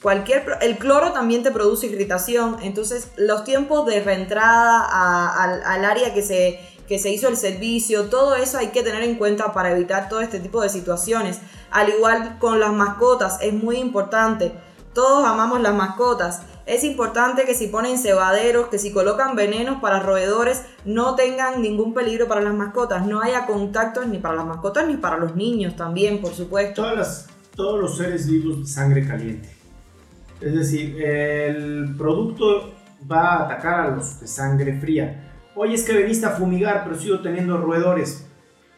Cualquier, 0.01 0.57
el 0.61 0.77
cloro 0.77 1.13
también 1.13 1.43
te 1.43 1.51
produce 1.51 1.87
irritación, 1.87 2.57
entonces 2.61 3.11
los 3.15 3.45
tiempos 3.45 3.85
de 3.85 4.01
reentrada 4.01 4.85
al 5.29 5.85
área 5.85 6.13
que 6.13 6.21
se, 6.21 6.59
que 6.89 6.99
se 6.99 7.09
hizo 7.09 7.29
el 7.29 7.37
servicio, 7.37 8.09
todo 8.09 8.35
eso 8.35 8.57
hay 8.57 8.67
que 8.67 8.83
tener 8.83 9.01
en 9.03 9.15
cuenta 9.15 9.53
para 9.53 9.71
evitar 9.71 10.09
todo 10.09 10.19
este 10.19 10.41
tipo 10.41 10.61
de 10.61 10.67
situaciones. 10.67 11.39
Al 11.71 11.87
igual 11.89 12.37
con 12.39 12.59
las 12.59 12.73
mascotas, 12.73 13.37
es 13.41 13.53
muy 13.53 13.77
importante. 13.77 14.51
Todos 14.93 15.25
amamos 15.25 15.61
las 15.61 15.73
mascotas. 15.73 16.41
Es 16.65 16.83
importante 16.83 17.45
que 17.45 17.55
si 17.55 17.67
ponen 17.67 17.97
cebaderos, 17.97 18.67
que 18.67 18.79
si 18.79 18.91
colocan 18.91 19.35
venenos 19.35 19.81
para 19.81 19.99
roedores, 19.99 20.63
no 20.85 21.15
tengan 21.15 21.61
ningún 21.61 21.93
peligro 21.93 22.27
para 22.27 22.41
las 22.41 22.53
mascotas. 22.53 23.05
No 23.05 23.21
haya 23.21 23.45
contactos 23.45 24.07
ni 24.07 24.19
para 24.19 24.35
las 24.35 24.45
mascotas 24.45 24.87
ni 24.87 24.95
para 24.97 25.17
los 25.17 25.35
niños 25.35 25.75
también, 25.75 26.21
por 26.21 26.33
supuesto. 26.33 26.83
Todas 26.83 27.27
todos 27.55 27.79
los 27.79 27.97
seres 27.97 28.27
vivos 28.27 28.61
de 28.61 28.65
sangre 28.65 29.05
caliente 29.05 29.63
es 30.43 30.53
decir, 30.53 31.01
el 31.01 31.95
producto 31.97 32.73
va 33.09 33.35
a 33.35 33.45
atacar 33.45 33.79
a 33.79 33.95
los 33.95 34.19
de 34.19 34.27
sangre 34.27 34.79
fría. 34.79 35.31
Oye, 35.55 35.75
es 35.75 35.83
que 35.83 35.93
veniste 35.93 36.25
a 36.25 36.31
fumigar, 36.31 36.83
pero 36.83 36.99
sigo 36.99 37.21
teniendo 37.21 37.57
roedores. 37.57 38.25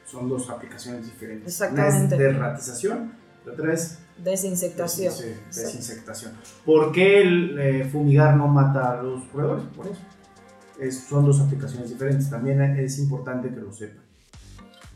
Son 0.05 0.29
dos 0.29 0.49
aplicaciones 0.49 1.05
diferentes. 1.05 1.47
Exactamente. 1.47 2.15
Una 2.15 2.25
es 2.25 2.33
derratización, 2.33 3.13
la 3.45 3.53
otra 3.53 3.73
es 3.73 3.99
desinsectación. 4.17 5.13
Sí, 5.13 5.35
desinsectación. 5.47 6.33
¿Por 6.65 6.91
qué 6.91 7.21
el 7.21 7.59
eh, 7.59 7.85
fumigar 7.85 8.35
no 8.35 8.47
mata 8.47 8.91
a 8.91 9.03
los 9.03 9.31
roedores? 9.31 9.65
Por 9.75 9.87
eso. 9.87 11.01
son 11.07 11.25
dos 11.25 11.39
aplicaciones 11.41 11.89
diferentes. 11.89 12.29
También 12.29 12.61
es 12.61 12.99
importante 12.99 13.49
que 13.49 13.59
lo 13.59 13.71
sepan. 13.71 14.03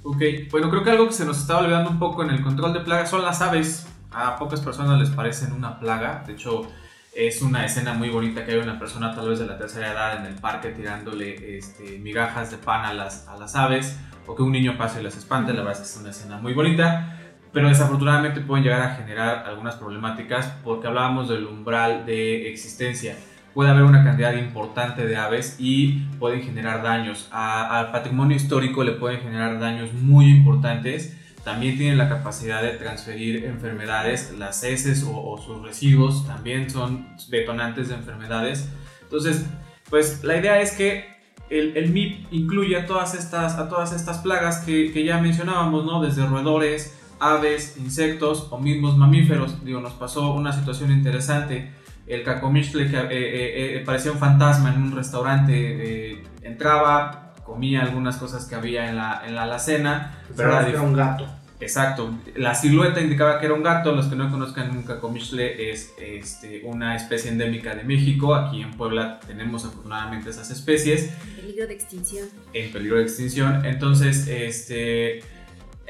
Ok, 0.03 0.21
bueno, 0.51 0.69
creo 0.69 0.83
que 0.83 0.91
algo 0.91 1.07
que 1.07 1.13
se 1.13 1.25
nos 1.25 1.39
está 1.39 1.57
olvidando 1.57 1.89
un 1.89 1.99
poco 1.99 2.23
en 2.23 2.29
el 2.29 2.41
control 2.41 2.73
de 2.73 2.79
plagas 2.79 3.09
son 3.09 3.21
las 3.21 3.41
aves 3.41 3.85
a 4.11 4.37
pocas 4.37 4.61
personas 4.61 4.99
les 4.99 5.09
parecen 5.09 5.53
una 5.53 5.79
plaga. 5.79 6.23
De 6.25 6.33
hecho, 6.33 6.67
es 7.13 7.41
una 7.41 7.65
escena 7.65 7.93
muy 7.93 8.09
bonita 8.09 8.45
que 8.45 8.53
hay 8.53 8.57
una 8.57 8.79
persona 8.79 9.13
tal 9.13 9.29
vez 9.29 9.39
de 9.39 9.45
la 9.45 9.57
tercera 9.57 9.91
edad 9.91 10.17
en 10.17 10.25
el 10.25 10.35
parque 10.35 10.69
tirándole 10.69 11.57
este, 11.57 11.99
migajas 11.99 12.51
de 12.51 12.57
pan 12.57 12.85
a 12.85 12.93
las, 12.93 13.27
a 13.27 13.37
las 13.37 13.55
aves 13.55 13.97
o 14.25 14.35
que 14.35 14.43
un 14.43 14.51
niño 14.51 14.77
pase 14.77 14.99
y 14.99 15.03
las 15.03 15.17
espante. 15.17 15.53
La 15.53 15.59
verdad 15.63 15.73
es 15.73 15.79
que 15.79 15.95
es 15.95 16.01
una 16.01 16.11
escena 16.11 16.37
muy 16.37 16.53
bonita. 16.53 17.18
Pero 17.51 17.69
desafortunadamente 17.69 18.41
pueden 18.41 18.63
llegar 18.63 18.81
a 18.81 18.95
generar 18.95 19.45
algunas 19.47 19.75
problemáticas 19.75 20.53
porque 20.63 20.87
hablábamos 20.87 21.29
del 21.29 21.45
umbral 21.45 22.05
de 22.05 22.51
existencia. 22.51 23.15
Puede 23.53 23.71
haber 23.71 23.83
una 23.83 24.03
cantidad 24.03 24.33
importante 24.33 25.07
de 25.07 25.17
aves 25.17 25.55
y 25.59 26.05
pueden 26.19 26.43
generar 26.43 26.83
daños. 26.83 27.27
al 27.31 27.91
patrimonio 27.91 28.37
histórico 28.37 28.83
le 28.83 28.91
pueden 28.93 29.21
generar 29.21 29.59
daños 29.59 29.93
muy 29.93 30.29
importantes 30.29 31.15
también 31.43 31.77
tienen 31.77 31.97
la 31.97 32.09
capacidad 32.09 32.61
de 32.61 32.71
transferir 32.71 33.45
enfermedades, 33.45 34.33
las 34.37 34.63
heces 34.63 35.05
o, 35.07 35.37
sus 35.37 35.63
residuos 35.63 36.27
también 36.27 36.69
son 36.69 37.07
detonantes 37.29 37.89
de 37.89 37.95
enfermedades. 37.95 38.69
Entonces, 39.03 39.45
pues 39.89 40.23
la 40.23 40.37
idea 40.37 40.61
es 40.61 40.73
que 40.73 41.05
el, 41.49 41.75
el 41.77 41.91
MIP 41.91 42.27
incluye 42.31 42.75
a 42.77 42.85
todas 42.85 43.15
estas, 43.15 43.55
a 43.55 43.69
todas 43.69 43.93
estas 43.93 44.19
plagas 44.19 44.59
que, 44.59 44.91
que, 44.91 45.03
ya 45.03 45.17
mencionábamos, 45.19 45.85
¿no? 45.85 46.01
Desde 46.01 46.25
roedores, 46.27 46.98
aves, 47.19 47.77
insectos 47.77 48.47
o 48.49 48.59
mismos 48.59 48.97
mamíferos. 48.97 49.63
Digo, 49.63 49.81
nos 49.81 49.93
pasó 49.93 50.33
una 50.33 50.53
situación 50.53 50.91
interesante. 50.91 51.71
El 52.07 52.23
cacomixtle 52.23 52.89
que 52.89 52.97
eh, 52.97 53.07
eh, 53.11 53.77
eh, 53.77 53.83
parecía 53.85 54.11
un 54.11 54.17
fantasma 54.17 54.73
en 54.73 54.81
un 54.81 54.95
restaurante, 54.95 56.23
entraba, 56.41 57.35
comía 57.45 57.83
algunas 57.83 58.17
cosas 58.17 58.45
que 58.45 58.55
había 58.55 58.89
en 58.89 58.95
la, 58.95 59.23
en 59.27 59.35
la 59.35 59.43
alacena. 59.43 60.17
Pero 60.35 60.59
era 60.59 60.81
un 60.81 60.93
gato. 60.93 61.27
Exacto, 61.61 62.17
la 62.37 62.55
silueta 62.55 63.01
indicaba 63.01 63.37
que 63.37 63.45
era 63.45 63.53
un 63.53 63.63
gato. 63.63 63.91
Los 63.93 64.07
que 64.07 64.15
no 64.15 64.31
conozcan 64.31 64.73
nunca 64.73 64.99
Comichle 65.01 65.71
es 65.71 65.93
este, 65.99 66.61
una 66.63 66.95
especie 66.95 67.29
endémica 67.29 67.75
de 67.75 67.83
México. 67.83 68.33
Aquí 68.33 68.61
en 68.61 68.71
Puebla 68.71 69.19
tenemos 69.27 69.65
afortunadamente 69.65 70.29
esas 70.29 70.49
especies. 70.51 71.11
En 71.27 71.35
peligro 71.35 71.67
de 71.67 71.73
extinción. 71.73 72.29
En 72.53 72.71
peligro 72.71 72.97
de 72.97 73.03
extinción. 73.03 73.65
Entonces, 73.65 74.27
este 74.29 75.21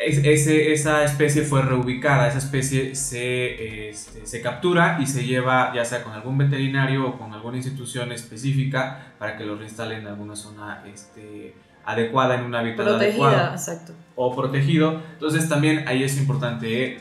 ese, 0.05 0.71
esa 0.71 1.03
especie 1.03 1.43
fue 1.43 1.62
reubicada, 1.62 2.27
esa 2.27 2.38
especie 2.38 2.95
se, 2.95 3.89
este, 3.89 4.25
se, 4.25 4.41
captura 4.41 4.97
y 5.01 5.07
se 5.07 5.25
lleva 5.25 5.73
ya 5.75 5.83
sea 5.83 6.03
con 6.03 6.13
algún 6.13 6.38
veterinario 6.38 7.07
o 7.07 7.17
con 7.17 7.33
alguna 7.33 7.57
institución 7.57 8.12
específica 8.12 9.13
para 9.19 9.38
que 9.38 9.45
lo 9.45 9.57
reinstalen 9.57 10.01
en 10.01 10.07
alguna 10.07 10.35
zona 10.35 10.83
este, 10.91 11.53
adecuada, 11.85 12.35
en 12.35 12.45
un 12.45 12.55
hábitat 12.55 12.85
Protegida, 12.85 13.51
exacto. 13.51 13.93
O 14.15 14.35
protegido. 14.35 15.01
Entonces 15.13 15.49
también 15.49 15.88
ahí 15.88 16.03
es 16.03 16.17
importante, 16.17 16.83
¿eh? 16.83 16.97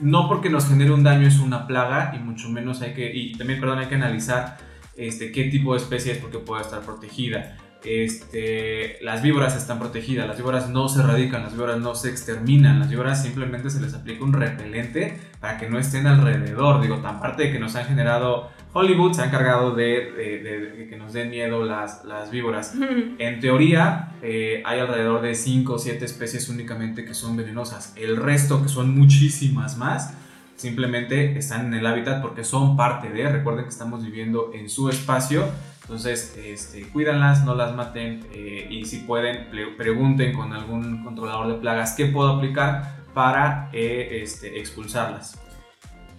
no 0.00 0.28
porque 0.28 0.50
nos 0.50 0.68
genere 0.68 0.90
un 0.90 1.04
daño 1.04 1.28
es 1.28 1.38
una 1.38 1.66
plaga 1.66 2.12
y 2.16 2.18
mucho 2.18 2.48
menos 2.48 2.80
hay 2.82 2.94
que, 2.94 3.14
y 3.14 3.32
también, 3.36 3.60
perdón, 3.60 3.78
hay 3.78 3.86
que 3.86 3.94
analizar 3.94 4.56
este, 4.96 5.30
qué 5.30 5.44
tipo 5.44 5.74
de 5.74 5.80
especie 5.80 6.12
es 6.12 6.18
porque 6.18 6.38
puede 6.38 6.62
estar 6.62 6.80
protegida 6.80 7.56
este, 7.84 8.98
las 9.02 9.22
víboras 9.22 9.56
están 9.56 9.78
protegidas, 9.78 10.26
las 10.26 10.36
víboras 10.36 10.68
no 10.68 10.88
se 10.88 11.00
erradican, 11.00 11.42
las 11.42 11.52
víboras 11.52 11.78
no 11.78 11.94
se 11.94 12.10
exterminan, 12.10 12.78
las 12.78 12.90
víboras 12.90 13.22
simplemente 13.22 13.70
se 13.70 13.80
les 13.80 13.94
aplica 13.94 14.24
un 14.24 14.32
repelente 14.32 15.18
para 15.40 15.58
que 15.58 15.68
no 15.68 15.78
estén 15.78 16.06
alrededor. 16.06 16.80
Digo, 16.80 16.96
tan 16.98 17.20
parte 17.20 17.44
de 17.44 17.52
que 17.52 17.58
nos 17.58 17.76
han 17.76 17.86
generado 17.86 18.50
Hollywood, 18.72 19.14
se 19.14 19.22
ha 19.22 19.26
encargado 19.26 19.74
de, 19.74 20.86
que 20.88 20.96
nos 20.96 21.12
den 21.12 21.30
miedo 21.30 21.64
las, 21.64 22.04
las 22.04 22.30
víboras. 22.30 22.74
En 23.18 23.40
teoría, 23.40 24.12
eh, 24.22 24.62
hay 24.64 24.80
alrededor 24.80 25.20
de 25.20 25.34
5 25.34 25.72
o 25.72 25.78
7 25.78 26.04
especies 26.04 26.48
únicamente 26.48 27.04
que 27.04 27.14
son 27.14 27.36
venenosas. 27.36 27.92
El 27.96 28.16
resto, 28.16 28.62
que 28.62 28.68
son 28.68 28.96
muchísimas 28.96 29.76
más, 29.76 30.14
simplemente 30.56 31.38
están 31.38 31.66
en 31.66 31.74
el 31.74 31.86
hábitat 31.86 32.20
porque 32.20 32.44
son 32.44 32.76
parte 32.76 33.10
de, 33.10 33.28
recuerden 33.28 33.64
que 33.64 33.70
estamos 33.70 34.04
viviendo 34.04 34.52
en 34.54 34.68
su 34.68 34.88
espacio 34.88 35.44
entonces, 35.82 36.36
este, 36.36 36.82
cuídanlas, 36.88 37.44
no 37.44 37.54
las 37.54 37.74
maten 37.74 38.26
eh, 38.32 38.68
y 38.70 38.84
si 38.84 38.98
pueden, 38.98 39.48
pregunten 39.76 40.32
con 40.34 40.52
algún 40.52 41.02
controlador 41.02 41.48
de 41.48 41.54
plagas 41.54 41.94
qué 41.96 42.06
puedo 42.06 42.28
aplicar 42.36 43.00
para 43.14 43.70
eh, 43.72 44.20
este, 44.22 44.60
expulsarlas. 44.60 45.38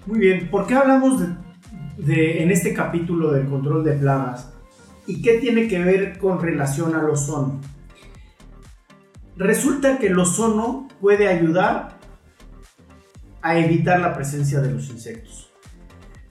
Muy 0.06 0.19
bien, 0.19 0.50
¿por 0.50 0.67
qué 0.67 0.76
hablamos 0.76 1.21
de, 1.97 2.43
en 2.43 2.52
este 2.52 2.74
capítulo 2.74 3.32
del 3.32 3.47
control 3.47 3.84
de 3.84 3.93
plagas? 3.93 4.52
¿Y 5.08 5.21
qué 5.21 5.38
tiene 5.39 5.67
que 5.67 5.80
ver 5.80 6.17
con 6.17 6.41
relación 6.41 6.95
al 6.95 7.10
ozono? 7.10 7.62
Resulta 9.38 10.00
que 10.00 10.08
el 10.08 10.19
ozono 10.19 10.88
puede 11.00 11.28
ayudar 11.28 11.97
a 13.41 13.58
evitar 13.58 14.00
la 14.00 14.13
presencia 14.13 14.60
de 14.60 14.71
los 14.71 14.89
insectos. 14.89 15.50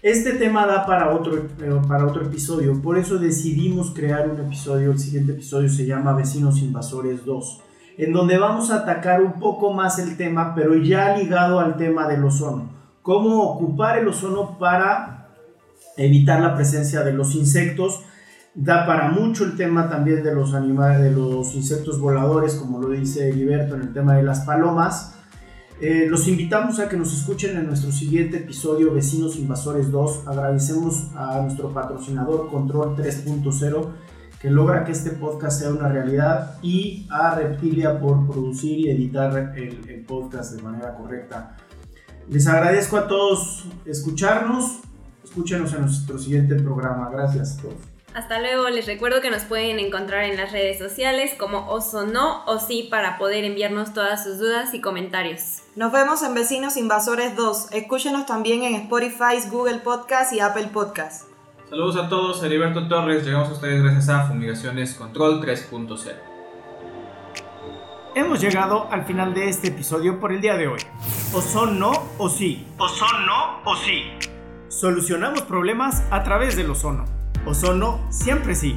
Este 0.03 0.33
tema 0.33 0.65
da 0.65 0.87
para 0.87 1.11
otro, 1.11 1.37
eh, 1.37 1.81
para 1.87 2.07
otro 2.07 2.25
episodio, 2.25 2.81
por 2.81 2.97
eso 2.97 3.19
decidimos 3.19 3.91
crear 3.91 4.31
un 4.31 4.41
episodio, 4.41 4.93
el 4.93 4.99
siguiente 4.99 5.33
episodio 5.33 5.69
se 5.69 5.85
llama 5.85 6.15
Vecinos 6.15 6.63
Invasores 6.63 7.27
2, 7.27 7.61
en 7.99 8.15
donde 8.15 8.39
vamos 8.39 8.71
a 8.71 8.77
atacar 8.77 9.21
un 9.21 9.35
poco 9.35 9.75
más 9.75 9.99
el 9.99 10.17
tema, 10.17 10.55
pero 10.55 10.75
ya 10.75 11.19
ligado 11.19 11.61
al 11.61 11.77
tema 11.77 12.09
del 12.09 12.25
ozono. 12.25 12.71
Cómo 13.03 13.43
ocupar 13.43 13.99
el 13.99 14.09
ozono 14.09 14.59
para 14.59 15.29
evitar 15.99 16.41
la 16.41 16.55
presencia 16.55 17.03
de 17.03 17.13
los 17.13 17.35
insectos. 17.35 18.01
Da 18.55 18.87
para 18.87 19.11
mucho 19.11 19.45
el 19.45 19.55
tema 19.55 19.91
también 19.91 20.23
de 20.23 20.35
los 20.35 20.55
animales, 20.55 21.03
de 21.03 21.11
los 21.11 21.55
insectos 21.55 22.01
voladores, 22.01 22.55
como 22.55 22.81
lo 22.81 22.89
dice 22.89 23.29
Heriberto 23.29 23.75
en 23.75 23.83
el 23.83 23.93
tema 23.93 24.15
de 24.15 24.23
las 24.23 24.41
palomas. 24.41 25.20
Eh, 25.81 26.07
los 26.11 26.29
invitamos 26.29 26.79
a 26.79 26.91
que 26.91 26.97
nos 26.99 27.15
escuchen 27.15 27.57
en 27.57 27.67
nuestro 27.67 27.91
siguiente 27.91 28.37
episodio 28.37 28.93
Vecinos 28.93 29.37
Invasores 29.37 29.91
2. 29.91 30.27
Agradecemos 30.27 31.11
a 31.17 31.41
nuestro 31.41 31.73
patrocinador 31.73 32.51
Control 32.51 32.95
3.0 32.95 33.89
que 34.39 34.51
logra 34.51 34.85
que 34.85 34.93
este 34.93 35.11
podcast 35.11 35.61
sea 35.61 35.71
una 35.71 35.89
realidad 35.89 36.59
y 36.63 37.07
a 37.11 37.35
Reptilia 37.35 37.99
por 37.99 38.27
producir 38.29 38.79
y 38.79 38.91
editar 38.91 39.55
el, 39.57 39.89
el 39.89 40.05
podcast 40.05 40.53
de 40.53 40.63
manera 40.63 40.95
correcta. 40.97 41.57
Les 42.29 42.47
agradezco 42.47 42.99
a 42.99 43.09
todos 43.09 43.65
escucharnos. 43.87 44.81
Escúchenos 45.25 45.73
en 45.73 45.83
nuestro 45.83 46.19
siguiente 46.19 46.57
programa. 46.57 47.09
Gracias 47.11 47.59
a 47.59 47.63
todos. 47.63 48.00
Hasta 48.13 48.41
luego, 48.41 48.69
les 48.71 48.87
recuerdo 48.87 49.21
que 49.21 49.31
nos 49.31 49.45
pueden 49.45 49.79
encontrar 49.79 50.25
en 50.25 50.37
las 50.37 50.51
redes 50.51 50.79
sociales 50.79 51.33
como 51.39 51.69
Oso 51.71 52.07
No 52.07 52.45
o 52.47 52.59
Sí 52.59 52.89
para 52.91 53.19
poder 53.19 53.45
enviarnos 53.45 53.95
todas 53.95 54.25
sus 54.25 54.39
dudas 54.39 54.75
y 54.75 54.81
comentarios. 54.81 55.63
Nos 55.77 55.93
vemos 55.93 56.21
en 56.25 56.35
Vecinos 56.35 56.77
Invasores 56.77 57.37
2. 57.37 57.71
Escúchenos 57.71 58.27
también 58.27 58.65
en 58.65 58.75
Spotify, 58.75 59.49
Google 59.49 59.79
Podcast 59.79 60.33
y 60.33 60.41
Apple 60.41 60.71
Podcast. 60.73 61.29
Saludos 61.69 61.97
a 61.97 62.09
todos, 62.09 62.43
Heriberto 62.43 62.89
Torres. 62.89 63.25
Llegamos 63.25 63.49
a 63.49 63.53
ustedes 63.53 63.81
gracias 63.81 64.09
a 64.09 64.27
Fumigaciones 64.27 64.95
Control 64.95 65.41
3.0. 65.41 66.13
Hemos 68.17 68.41
llegado 68.41 68.89
al 68.91 69.05
final 69.05 69.35
de 69.35 69.49
este 69.49 69.69
episodio 69.69 70.19
por 70.19 70.33
el 70.33 70.41
día 70.41 70.57
de 70.57 70.67
hoy. 70.67 70.81
O 71.33 71.41
son 71.41 71.79
no 71.79 71.93
o 72.19 72.29
sí. 72.29 72.67
O 72.77 72.89
son 72.89 73.25
no 73.25 73.61
o 73.65 73.77
sí. 73.77 74.03
Solucionamos 74.67 75.43
problemas 75.43 76.03
a 76.11 76.25
través 76.25 76.57
del 76.57 76.71
ozono. 76.71 77.20
Ozono 77.47 78.07
siempre 78.13 78.55
sí. 78.55 78.77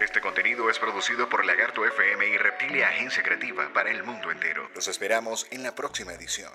Este 0.00 0.20
contenido 0.20 0.68
es 0.68 0.78
producido 0.78 1.28
por 1.28 1.44
Lagarto 1.44 1.86
FM 1.86 2.26
y 2.26 2.36
Reptilia 2.36 2.88
Agencia 2.88 3.22
Creativa 3.22 3.72
para 3.72 3.90
el 3.92 4.02
mundo 4.02 4.30
entero. 4.32 4.68
Los 4.74 4.88
esperamos 4.88 5.46
en 5.50 5.62
la 5.62 5.74
próxima 5.74 6.12
edición. 6.12 6.52